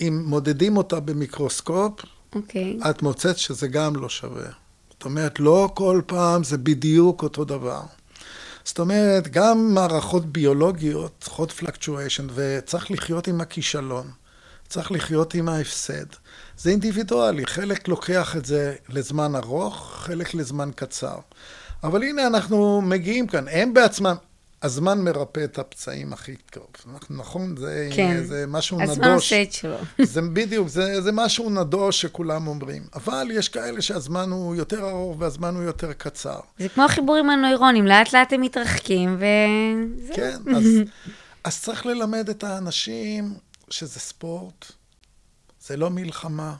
[0.00, 2.00] אם מודדים אותה במיקרוסקופ,
[2.34, 2.78] אוקיי.
[2.90, 4.67] את מוצאת שזה גם לא שווה.
[4.98, 7.82] זאת אומרת, לא כל פעם זה בדיוק אותו דבר.
[8.64, 14.10] זאת אומרת, גם מערכות ביולוגיות צריכות פלקטואשן, וצריך לחיות עם הכישלון.
[14.68, 16.06] צריך לחיות עם ההפסד.
[16.56, 21.16] זה אינדיבידואלי, חלק לוקח את זה לזמן ארוך, חלק לזמן קצר.
[21.84, 24.16] אבל הנה אנחנו מגיעים כאן, הם בעצמם,
[24.62, 26.66] הזמן מרפא את הפצעים הכי טוב.
[27.10, 27.56] נכון?
[27.56, 28.24] זה, כן.
[28.24, 28.90] זה משהו נדוש.
[28.90, 29.76] הזמן עושה את שלו.
[30.12, 32.86] זה בדיוק, זה, זה משהו נדוש שכולם אומרים.
[32.94, 36.40] אבל יש כאלה שהזמן הוא יותר ארוך והזמן הוא יותר קצר.
[36.58, 40.16] זה כמו החיבורים הנוירונים, לאט לאט הם מתרחקים, וזהו.
[40.16, 40.64] כן, אז,
[41.44, 43.34] אז צריך ללמד את האנשים
[43.70, 44.72] שזה ספורט,
[45.66, 46.54] זה לא מלחמה,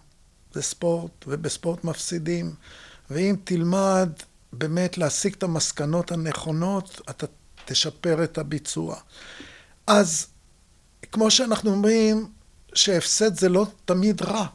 [0.53, 2.53] זה ספורט, ובספורט מפסידים.
[3.11, 4.09] ואם תלמד
[4.53, 7.27] באמת להסיק את המסקנות הנכונות, אתה
[7.69, 8.97] תשפר את הביצוע.
[9.87, 10.27] אז
[11.13, 12.27] כמו שאנחנו אומרים,
[12.75, 14.47] שהפסד זה לא תמיד רע.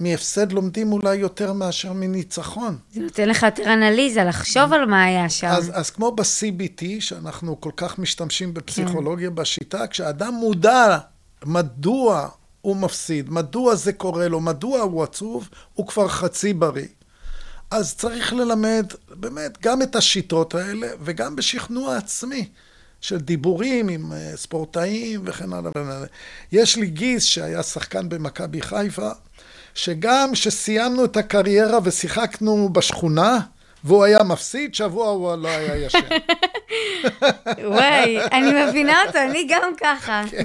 [0.00, 2.78] מהפסד לומדים אולי יותר מאשר מניצחון.
[2.92, 5.46] זה נותן לך יותר אנליזה, לחשוב על מה היה שם.
[5.46, 9.34] אז, אז כמו ב-CBT, שאנחנו כל כך משתמשים בפסיכולוגיה כן.
[9.34, 10.98] בשיטה, כשאדם מודע
[11.44, 12.28] מדוע
[12.60, 16.86] הוא מפסיד, מדוע זה קורה לו, מדוע הוא עצוב, הוא כבר חצי בריא.
[17.72, 22.48] אז צריך ללמד באמת גם את השיטות האלה, וגם בשכנוע עצמי.
[23.00, 25.70] של דיבורים עם אה, ספורטאים וכן הלאה.
[26.52, 29.10] יש לי גיס שהיה שחקן במכבי חיפה,
[29.74, 33.38] שגם כשסיימנו את הקריירה ושיחקנו בשכונה,
[33.84, 35.98] והוא היה מפסיד, שבוע הוא לא היה ישן.
[37.74, 40.22] וואי, אני מבינה אותו, אני גם ככה.
[40.30, 40.42] כן.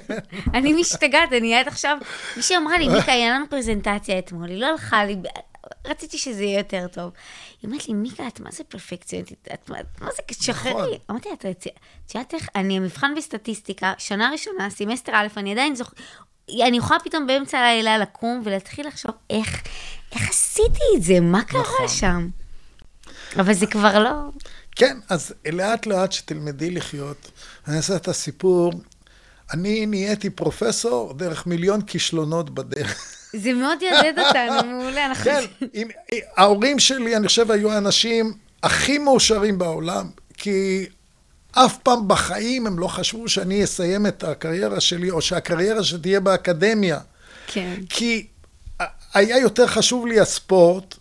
[0.53, 1.97] אני משתגעת, אני עד עכשיו,
[2.38, 5.15] מישהי אמרה לי, מיקה, היה לנו פרזנטציה אתמול, היא לא הלכה לי,
[5.88, 7.11] רציתי שזה יהיה יותר טוב.
[7.61, 9.47] היא אומרת לי, מיקה, את מה זה פרפקציוניסטית?
[9.53, 10.73] את מה זה, תשחררי.
[10.73, 10.97] נכון.
[11.11, 15.99] אמרתי לה, את יודעת איך, אני המבחן בסטטיסטיקה, שנה ראשונה, סמסטר א', אני עדיין זוכרת,
[16.49, 19.63] אני יכולה פתאום באמצע הלילה לקום ולהתחיל לחשוב איך,
[20.11, 21.88] איך עשיתי את זה, מה קרה נכון.
[21.88, 22.29] שם?
[23.39, 24.11] אבל זה כבר לא...
[24.75, 27.31] כן, אז לאט לאט שתלמדי לחיות,
[27.67, 28.73] אני אעשה את הסיפור.
[29.53, 33.16] אני נהייתי פרופסור דרך מיליון כישלונות בדרך.
[33.34, 35.15] זה מאוד יעודד אותנו, מעולה.
[35.23, 35.88] כן, עם,
[36.38, 40.86] ההורים שלי, אני חושב, היו האנשים הכי מאושרים בעולם, כי
[41.51, 46.99] אף פעם בחיים הם לא חשבו שאני אסיים את הקריירה שלי, או שהקריירה שתהיה באקדמיה.
[47.47, 47.75] כן.
[47.89, 48.28] כי
[49.13, 50.95] היה יותר חשוב לי הספורט,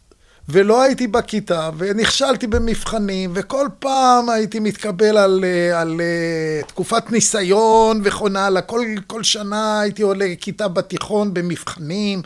[0.49, 8.01] ולא הייתי בכיתה, ונכשלתי במבחנים, וכל פעם הייתי מתקבל על, אה, על, אה, תקופת ניסיון
[8.05, 8.63] וכן הלאה.
[8.63, 12.23] כל, כל שנה הייתי עולה לכיתה בתיכון במבחנים.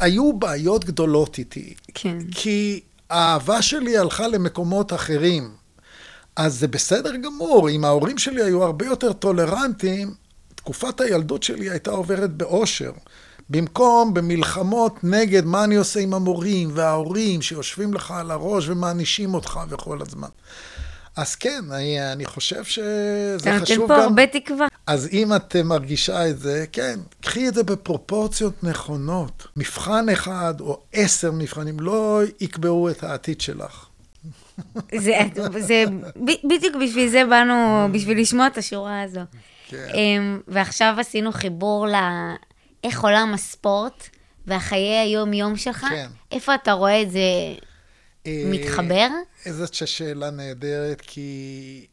[0.00, 1.74] היו בעיות גדולות איתי.
[1.94, 2.18] כן.
[2.30, 2.80] כי
[3.10, 5.50] האהבה שלי הלכה למקומות אחרים.
[6.36, 10.14] אז זה בסדר גמור, אם ההורים שלי היו הרבה יותר טולרנטים,
[10.54, 12.92] תקופת הילדות שלי הייתה עוברת באושר.
[13.50, 19.60] במקום במלחמות נגד מה אני עושה עם המורים וההורים שיושבים לך על הראש ומענישים אותך
[19.68, 20.28] וכל הזמן.
[21.16, 23.62] אז כן, אני, אני חושב שזה חשוב גם...
[23.62, 24.66] אתה נותן פה הרבה תקווה.
[24.86, 29.46] אז אם את מרגישה את זה, כן, קחי את זה בפרופורציות נכונות.
[29.56, 33.86] מבחן אחד או עשר מבחנים לא יקבעו את העתיד שלך.
[34.96, 35.18] זה,
[35.58, 35.84] זה
[36.44, 39.20] בדיוק בשביל זה באנו, בשביל לשמוע את השורה הזו.
[39.68, 39.88] כן.
[39.94, 41.86] אמ, ועכשיו עשינו חיבור
[42.86, 44.08] איך עולם הספורט
[44.46, 46.08] והחיי היום-יום שלך, כן.
[46.32, 47.20] איפה אתה רואה את זה
[48.26, 49.08] אה, מתחבר?
[49.50, 51.86] זאת שאלה נהדרת, כי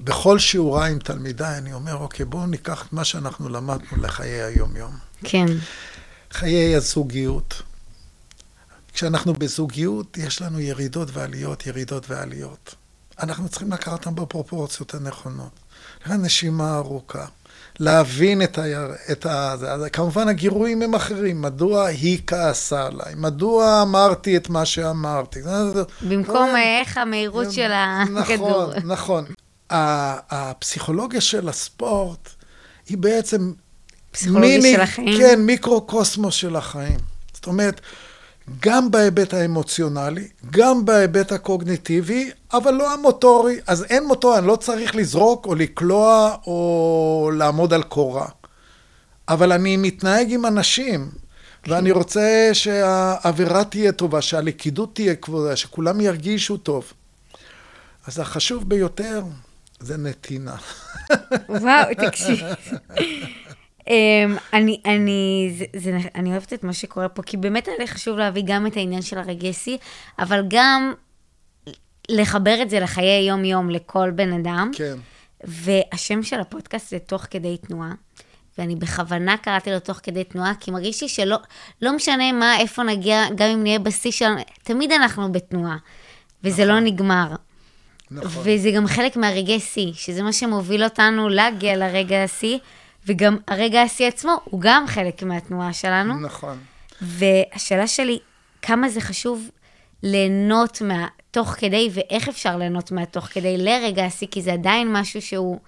[0.00, 4.98] בכל שיעורה עם תלמידיי, אני אומר, אוקיי, בואו ניקח את מה שאנחנו למדנו לחיי היום-יום.
[5.24, 5.46] כן.
[6.32, 7.62] חיי הזוגיות.
[8.92, 12.74] כשאנחנו בזוגיות, יש לנו ירידות ועליות, ירידות ועליות.
[13.22, 15.52] אנחנו צריכים לקחת אותן בפרופורציות הנכונות.
[16.06, 17.26] נשימה ארוכה.
[17.80, 18.64] להבין את, ה...
[19.12, 19.54] את ה...
[19.92, 25.40] כמובן הגירויים הם אחרים, מדוע היא כעסה עליי, מדוע אמרתי את מה שאמרתי.
[26.02, 28.72] במקום איך המהירות של הכדור.
[28.84, 29.24] נכון, נכון.
[30.30, 32.28] הפסיכולוגיה של הספורט
[32.88, 33.52] היא בעצם...
[34.10, 35.18] פסיכולוגיה של החיים?
[35.18, 36.98] כן, מיקרו-קוסמוס של החיים.
[37.34, 37.80] זאת אומרת,
[38.60, 43.56] גם בהיבט האמוציונלי, גם בהיבט הקוגניטיבי, אבל לא המוטורי.
[43.66, 48.26] אז אין מוטורי, אני לא צריך לזרוק או לקלוע או לעמוד על קורה.
[49.28, 51.10] אבל אני מתנהג עם אנשים,
[51.66, 56.92] ואני רוצה שהאווירה תהיה טובה, שהלכידות תהיה כבודה, שכולם ירגישו טוב.
[58.06, 59.22] אז החשוב ביותר
[59.80, 60.56] זה נתינה.
[61.48, 62.40] וואו, תקשיב.
[63.86, 63.88] Um,
[64.52, 68.18] אני, אני, זה, זה, אני אוהבת את מה שקורה פה, כי באמת היה לי חשוב
[68.18, 69.78] להביא גם את העניין של הרגסי,
[70.18, 70.92] אבל גם
[72.08, 74.70] לחבר את זה לחיי יום-יום לכל בן אדם.
[74.74, 74.96] כן.
[75.44, 77.92] והשם של הפודקאסט זה תוך כדי תנועה.
[78.58, 81.36] ואני בכוונה קראתי לו תוך כדי תנועה, כי מרגיש לי שלא
[81.82, 85.76] לא משנה מה, איפה נגיע, גם אם נהיה בשיא שלנו, תמיד אנחנו בתנועה,
[86.44, 86.74] וזה נכון.
[86.74, 87.28] לא נגמר.
[88.10, 88.42] נכון.
[88.44, 92.58] וזה גם חלק מהרגעי שיא, שזה מה שמוביל אותנו להגיע לרגע השיא.
[93.06, 96.20] וגם הרגע השיא עצמו הוא גם חלק מהתנועה שלנו.
[96.20, 96.58] נכון.
[97.00, 98.18] והשאלה שלי,
[98.62, 99.50] כמה זה חשוב
[100.02, 105.58] ליהנות מהתוך כדי, ואיך אפשר ליהנות מהתוך כדי לרגע השיא, כי זה עדיין משהו שהוא,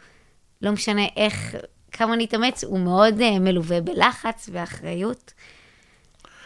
[0.62, 1.54] לא משנה איך,
[1.92, 5.32] כמה נתאמץ, הוא מאוד uh, מלווה בלחץ ואחריות.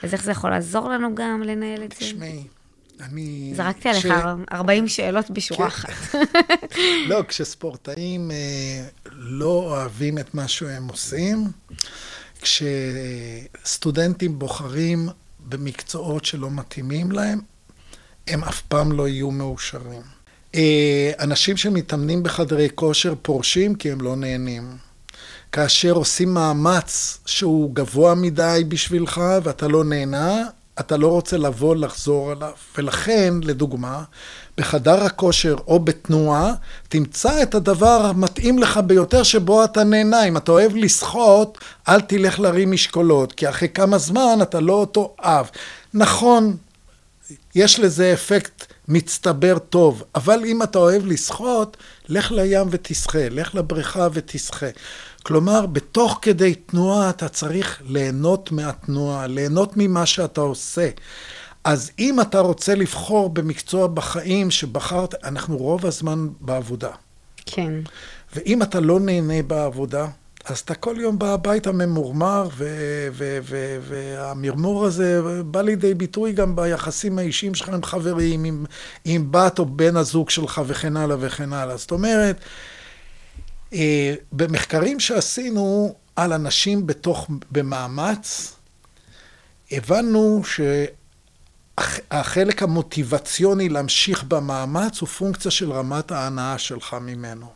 [0.03, 1.99] אז איך זה יכול לעזור לנו גם לנהל את זה?
[1.99, 2.45] תשמעי,
[3.03, 3.53] אני...
[3.57, 4.11] זרקתי עליך ש...
[4.53, 5.93] 40 שאלות בשורה כן.
[5.93, 6.15] אחת.
[7.09, 11.45] לא, כשספורטאים אה, לא אוהבים את מה שהם עושים,
[12.41, 15.09] כשסטודנטים בוחרים
[15.49, 17.41] במקצועות שלא מתאימים להם,
[18.29, 20.03] הם אף פעם לא יהיו מאושרים.
[20.55, 24.77] אה, אנשים שמתאמנים בחדרי כושר פורשים כי הם לא נהנים.
[25.53, 30.45] כאשר עושים מאמץ שהוא גבוה מדי בשבילך ואתה לא נהנה,
[30.81, 32.53] אתה לא רוצה לבוא לחזור עליו.
[32.79, 34.03] ולכן, לדוגמה,
[34.59, 36.55] בחדר הכושר או בתנועה,
[36.89, 40.25] תמצא את הדבר המתאים לך ביותר שבו אתה נהנה.
[40.25, 41.59] אם אתה אוהב לשחות,
[41.89, 45.51] אל תלך להרים משקולות, כי אחרי כמה זמן אתה לא אותו אב.
[45.95, 46.57] נכון,
[47.55, 50.03] יש לזה אפקט מצטבר טוב.
[50.15, 51.77] אבל אם אתה אוהב לשחות,
[52.09, 54.67] לך לים ותשחה, לך לבריכה ותשחה.
[55.23, 60.89] כלומר, בתוך כדי תנועה אתה צריך ליהנות מהתנועה, ליהנות ממה שאתה עושה.
[61.65, 66.91] אז אם אתה רוצה לבחור במקצוע בחיים שבחרת, אנחנו רוב הזמן בעבודה.
[67.47, 67.73] כן.
[68.37, 70.07] ואם אתה לא נהנה בעבודה,
[70.45, 72.49] אז אתה כל יום בא הביתה ממורמר,
[73.83, 78.65] והמרמור הזה בא לידי ביטוי גם ביחסים האישיים שלך עם חברים, עם,
[79.05, 81.77] עם בת או בן הזוג שלך וכן הלאה וכן הלאה.
[81.77, 82.37] זאת אומרת,
[84.33, 88.55] במחקרים שעשינו על אנשים בתוך, במאמץ,
[89.73, 90.43] הבנו
[91.79, 97.47] שהחלק המוטיבציוני להמשיך במאמץ הוא פונקציה של רמת ההנאה שלך ממנו.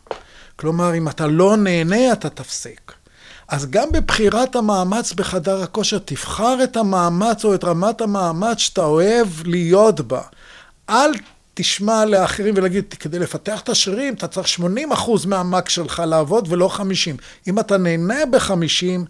[0.55, 2.93] כלומר, אם אתה לא נהנה, אתה תפסיק.
[3.47, 9.27] אז גם בבחירת המאמץ בחדר הכושר, תבחר את המאמץ או את רמת המאמץ שאתה אוהב
[9.45, 10.21] להיות בה.
[10.89, 11.11] אל
[11.57, 16.67] תשמע לאחרים ולהגיד, כדי לפתח את השרירים, אתה צריך 80 אחוז מהמק שלך לעבוד ולא
[16.67, 17.17] 50.
[17.47, 19.01] אם אתה נהנה ב-50,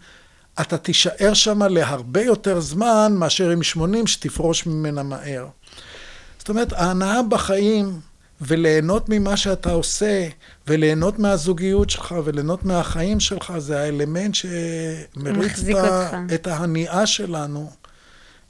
[0.61, 5.47] אתה תישאר שם להרבה יותר זמן מאשר עם 80 שתפרוש ממנה מהר.
[6.39, 7.99] זאת אומרת, ההנאה בחיים
[8.41, 10.27] וליהנות ממה שאתה עושה,
[10.67, 15.75] וליהנות מהזוגיות שלך, וליהנות מהחיים שלך, זה האלמנט שמריץ את,
[16.33, 17.71] את ההניעה שלנו,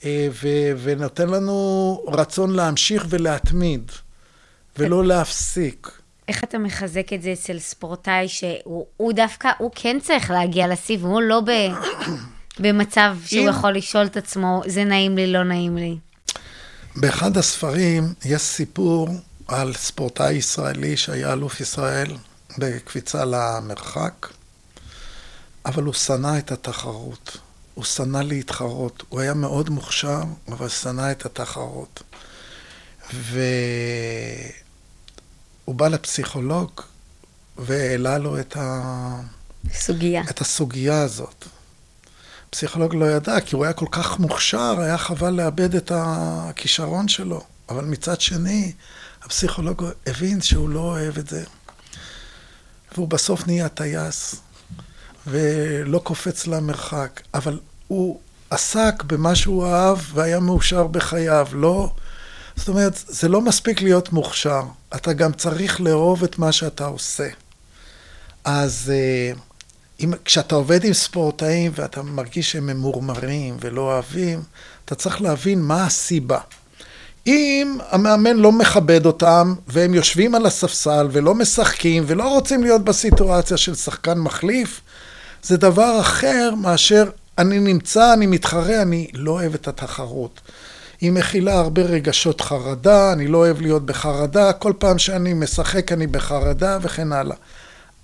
[0.06, 0.48] ו,
[0.84, 3.92] ונותן לנו רצון להמשיך ולהתמיד,
[4.78, 5.92] ולא להפסיק.
[6.28, 11.22] איך אתה מחזק את זה אצל ספורטאי שהוא דווקא, הוא כן צריך להגיע לשיא, והוא
[11.22, 11.52] לא ב,
[12.64, 13.50] במצב שהוא אם...
[13.50, 15.98] יכול לשאול את עצמו, זה נעים לי, לא נעים לי.
[16.96, 19.10] באחד הספרים יש סיפור
[19.48, 22.18] על ספורטאי ישראלי שהיה אלוף ישראל
[22.58, 24.28] בקפיצה למרחק,
[25.66, 27.38] אבל הוא שנא את התחרות.
[27.78, 29.04] הוא שנא להתחרות.
[29.10, 32.04] הוא היה מאוד מוכשר, אבל שנא את התחרות.
[33.14, 33.36] והוא
[35.76, 36.72] בא לפסיכולוג
[37.58, 39.22] והעלה לו את, ה...
[39.74, 40.24] סוגיה.
[40.30, 41.46] את הסוגיה הזאת.
[42.50, 47.44] הפסיכולוג לא ידע, כי הוא היה כל כך מוכשר, היה חבל לאבד את הכישרון שלו.
[47.70, 48.74] אבל מצד שני,
[49.24, 51.44] הפסיכולוג הבין שהוא לא אוהב את זה.
[52.96, 54.36] והוא בסוף נהיה טייס,
[55.28, 58.20] ולא קופץ למרחק, אבל הוא
[58.50, 61.92] עסק במה שהוא אהב והיה מאושר בחייו, לא...
[62.56, 64.62] זאת אומרת, זה לא מספיק להיות מוכשר,
[64.96, 67.28] אתה גם צריך לאהוב את מה שאתה עושה.
[68.46, 69.32] אז אה,
[70.00, 74.42] אם, כשאתה עובד עם ספורטאים ואתה מרגיש שהם ממורמרים ולא אוהבים,
[74.86, 76.40] אתה צריך להבין מה הסיבה.
[77.28, 83.58] אם המאמן לא מכבד אותם, והם יושבים על הספסל ולא משחקים ולא רוצים להיות בסיטואציה
[83.58, 84.82] של שחקן מחליף,
[85.48, 90.42] זה דבר אחר מאשר אני נמצא, אני מתחרה, אני לא אוהב את התחרות.
[91.02, 96.08] היא מכילה הרבה רגשות חרדה, אני לא אוהב להיות בחרדה, כל פעם שאני משחק אני
[96.08, 97.36] בחרדה וכן הלאה.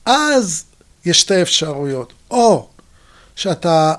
[0.05, 0.63] אז
[1.05, 2.67] יש שתי אפשרויות, או
[3.35, 3.93] שאתה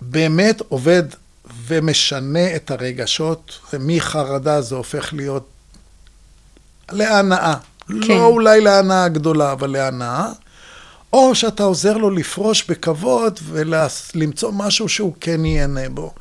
[0.00, 1.02] באמת עובד
[1.66, 5.48] ומשנה את הרגשות, ומחרדה זה הופך להיות
[6.90, 7.54] להנאה.
[7.88, 7.94] כן.
[8.08, 10.28] לא אולי להנאה גדולה, אבל להנאה.
[11.12, 16.12] או שאתה עוזר לו לפרוש בכבוד ולמצוא משהו שהוא כן ייהנה בו.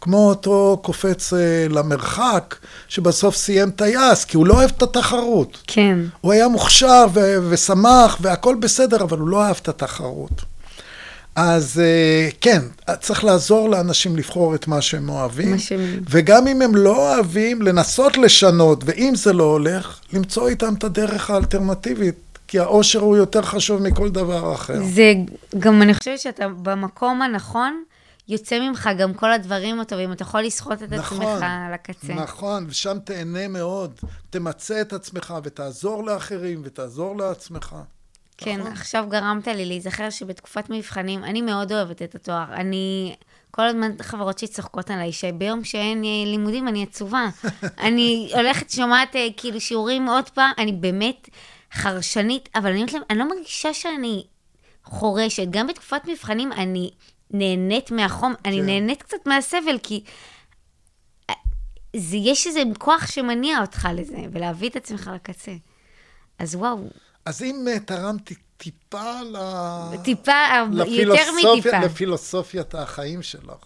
[0.00, 2.56] כמו אותו קופץ אה, למרחק,
[2.88, 5.58] שבסוף סיים טייס, כי הוא לא אוהב את התחרות.
[5.66, 5.98] כן.
[6.20, 10.42] הוא היה מוכשר ו- ושמח והכל בסדר, אבל הוא לא אהב את התחרות.
[11.36, 12.62] אז אה, כן,
[13.00, 15.50] צריך לעזור לאנשים לבחור את מה שהם אוהבים.
[15.50, 16.00] מה שהם...
[16.10, 21.30] וגם אם הם לא אוהבים, לנסות לשנות, ואם זה לא הולך, למצוא איתם את הדרך
[21.30, 22.29] האלטרנטיבית.
[22.50, 24.84] כי האושר הוא יותר חשוב מכל דבר אחר.
[24.84, 25.12] זה
[25.58, 27.82] גם, אני חושבת שאתה במקום הנכון,
[28.28, 32.14] יוצא ממך גם כל הדברים הטובים, אתה יכול לסחוט את נכון, עצמך על הקצה.
[32.14, 33.94] נכון, ושם תהנה מאוד.
[34.30, 37.76] תמצה את עצמך ותעזור לאחרים ותעזור לעצמך.
[38.36, 38.72] כן, נכון.
[38.72, 42.54] עכשיו גרמת לי להיזכר שבתקופת מבחנים, אני מאוד אוהבת את התואר.
[42.54, 43.14] אני,
[43.50, 47.28] כל הזמן חברות שלי צוחקות עליי, שביום שאין אה, לימודים אני עצובה.
[47.86, 51.28] אני הולכת, שומעת אה, כאילו שיעורים עוד פעם, אני באמת
[51.72, 54.24] חרשנית, אבל אני אומרת להם, אני לא מרגישה שאני
[54.84, 55.46] חורשת.
[55.50, 56.90] גם בתקופת מבחנים אני
[57.30, 58.50] נהנית מהחום, כן.
[58.50, 60.04] אני נהנית קצת מהסבל, כי...
[61.30, 61.34] אה,
[61.96, 65.52] זה, יש איזה כוח שמניע אותך לזה, ולהביא את עצמך לקצה.
[66.38, 66.88] אז וואו,
[67.24, 69.36] אז אם אה, תרמתי טיפה ל...
[70.04, 70.32] טיפה,
[70.88, 71.78] יותר מטיפה.
[71.78, 73.64] לפילוסופיית החיים שלך,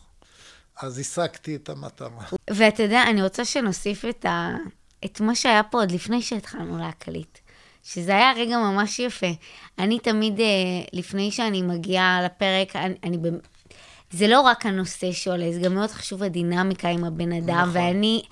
[0.82, 2.24] אז השגתי את המטרה.
[2.50, 4.56] ואתה יודע, אני רוצה שנוסיף את, ה...
[5.04, 7.38] את מה שהיה פה עוד לפני שהתחלנו להקליט.
[7.84, 9.26] שזה היה רגע ממש יפה.
[9.78, 10.46] אני תמיד, אה,
[10.92, 13.18] לפני שאני מגיעה לפרק, אני, אני
[14.10, 17.70] זה לא רק הנושא שעולה, זה גם מאוד חשוב הדינמיקה עם הבן אדם, נכון.
[17.72, 18.22] ואני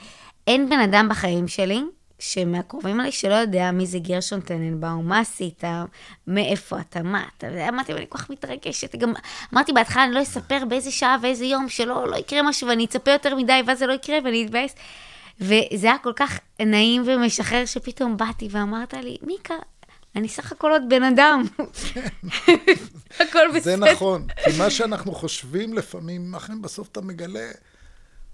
[0.47, 1.83] אין בן אדם בחיים שלי
[2.19, 5.65] שמהקרובים עליי שלא יודע מי זה גרשון טננבאום, מה עשית,
[6.27, 8.97] מאיפה אתה, מה אתה, אמרתי, אני כל כך מתרגשת.
[8.97, 9.13] גם
[9.55, 13.11] אמרתי בהתחלה, אני לא אספר באיזה שעה ואיזה יום, שלא לא יקרה משהו, ואני אצפה
[13.11, 14.75] יותר מדי, ואז זה לא יקרה, ואני אתבאס.
[15.41, 19.55] וזה היה כל כך נעים ומשחרר, שפתאום באתי ואמרת לי, מיקה,
[20.17, 21.43] אני סך הכל עוד בן אדם.
[23.21, 23.61] הכל בסדר.
[23.61, 27.51] זה נכון, כי מה שאנחנו חושבים לפעמים, אכן בסוף אתה מגלה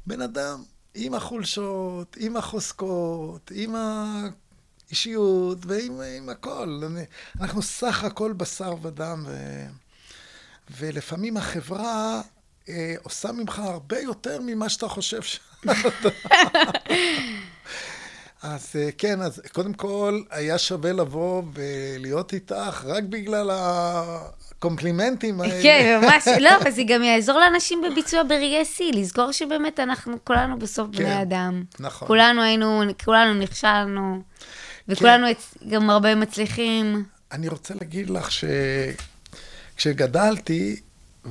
[0.06, 0.62] בן אדם
[0.94, 3.74] עם החולשות, עם החוזקות, עם
[4.88, 6.80] האישיות ועם עם הכל.
[7.40, 9.64] אנחנו סך הכל בשר ודם, ו...
[10.78, 12.20] ולפעמים החברה
[12.68, 15.72] אה, עושה ממך הרבה יותר ממה שאתה חושב שאתה.
[18.42, 25.62] אז אה, כן, אז קודם כל, היה שווה לבוא ולהיות איתך רק בגלל הקומפלימנטים האלה.
[25.62, 30.58] כן, ממש, לא, אבל זה גם יעזור לאנשים בביצוע ברגעי שיא, לזכור שבאמת אנחנו כולנו
[30.58, 31.64] בסוף כן, בני אדם.
[31.80, 32.08] נכון.
[32.08, 34.22] כולנו היינו, כולנו נכשלנו,
[34.88, 35.32] וכולנו כן.
[35.70, 37.04] גם הרבה מצליחים.
[37.32, 38.28] אני רוצה להגיד לך
[39.76, 40.80] שכשגדלתי,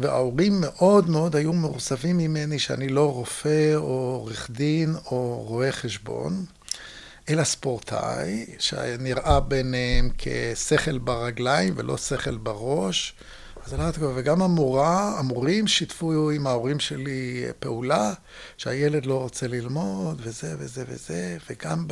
[0.01, 6.45] וההורים מאוד מאוד היו מאוכזבים ממני שאני לא רופא או עורך דין או רואה חשבון.
[7.29, 13.13] אלא ספורטאי, שנראה ביניהם כשכל ברגליים ולא שכל בראש.
[13.65, 18.13] אז אמרתי לו, וגם המורה, המורים שיתפו עם ההורים שלי פעולה,
[18.57, 21.87] שהילד לא רוצה ללמוד, וזה וזה וזה, וגם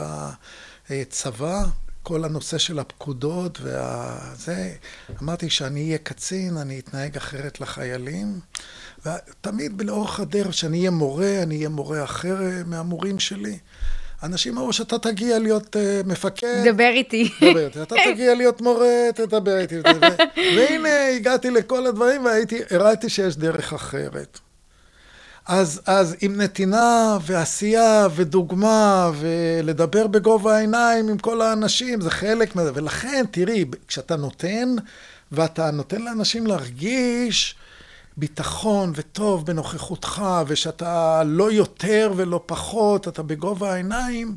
[0.90, 1.64] בצבא,
[2.06, 4.72] כל הנושא של הפקודות וזה,
[5.22, 8.40] אמרתי שאני אהיה קצין, אני אתנהג אחרת לחיילים.
[9.06, 13.58] ותמיד לאורך הדרך, שאני אהיה מורה, אני אהיה מורה אחר מהמורים שלי.
[14.24, 16.64] אנשים אמרו שאתה תגיע להיות uh, מפקד.
[16.66, 17.30] דבר איתי.
[17.42, 17.82] דבר איתי.
[17.82, 19.76] אתה תגיע להיות מורה, תדבר איתי.
[20.36, 22.26] והנה, הגעתי לכל הדברים
[22.72, 24.40] והראיתי שיש דרך אחרת.
[25.48, 32.72] אז, אז עם נתינה ועשייה ודוגמה ולדבר בגובה העיניים עם כל האנשים, זה חלק מזה.
[32.74, 34.76] ולכן, תראי, כשאתה נותן,
[35.32, 37.56] ואתה נותן לאנשים להרגיש
[38.18, 44.36] ביטחון וטוב בנוכחותך, ושאתה לא יותר ולא פחות, אתה בגובה העיניים,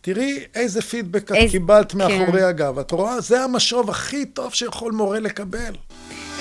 [0.00, 1.98] תראי איזה פידבק את קיבלת כן.
[1.98, 2.78] מאחורי הגב.
[2.78, 3.20] את רואה?
[3.20, 5.74] זה המשוב הכי טוב שיכול מורה לקבל.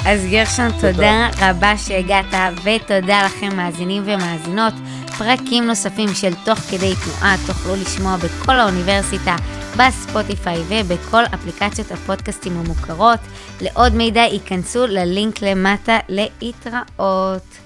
[0.05, 0.91] אז גרשון, תודה.
[0.91, 2.25] תודה רבה שהגעת,
[2.63, 4.73] ותודה לכם מאזינים ומאזינות.
[5.17, 9.35] פרקים נוספים של תוך כדי תנועה תוכלו לשמוע בכל האוניברסיטה,
[9.77, 13.19] בספוטיפיי ובכל אפליקציות הפודקאסטים המוכרות.
[13.61, 17.64] לעוד מידע ייכנסו ללינק למטה להתראות.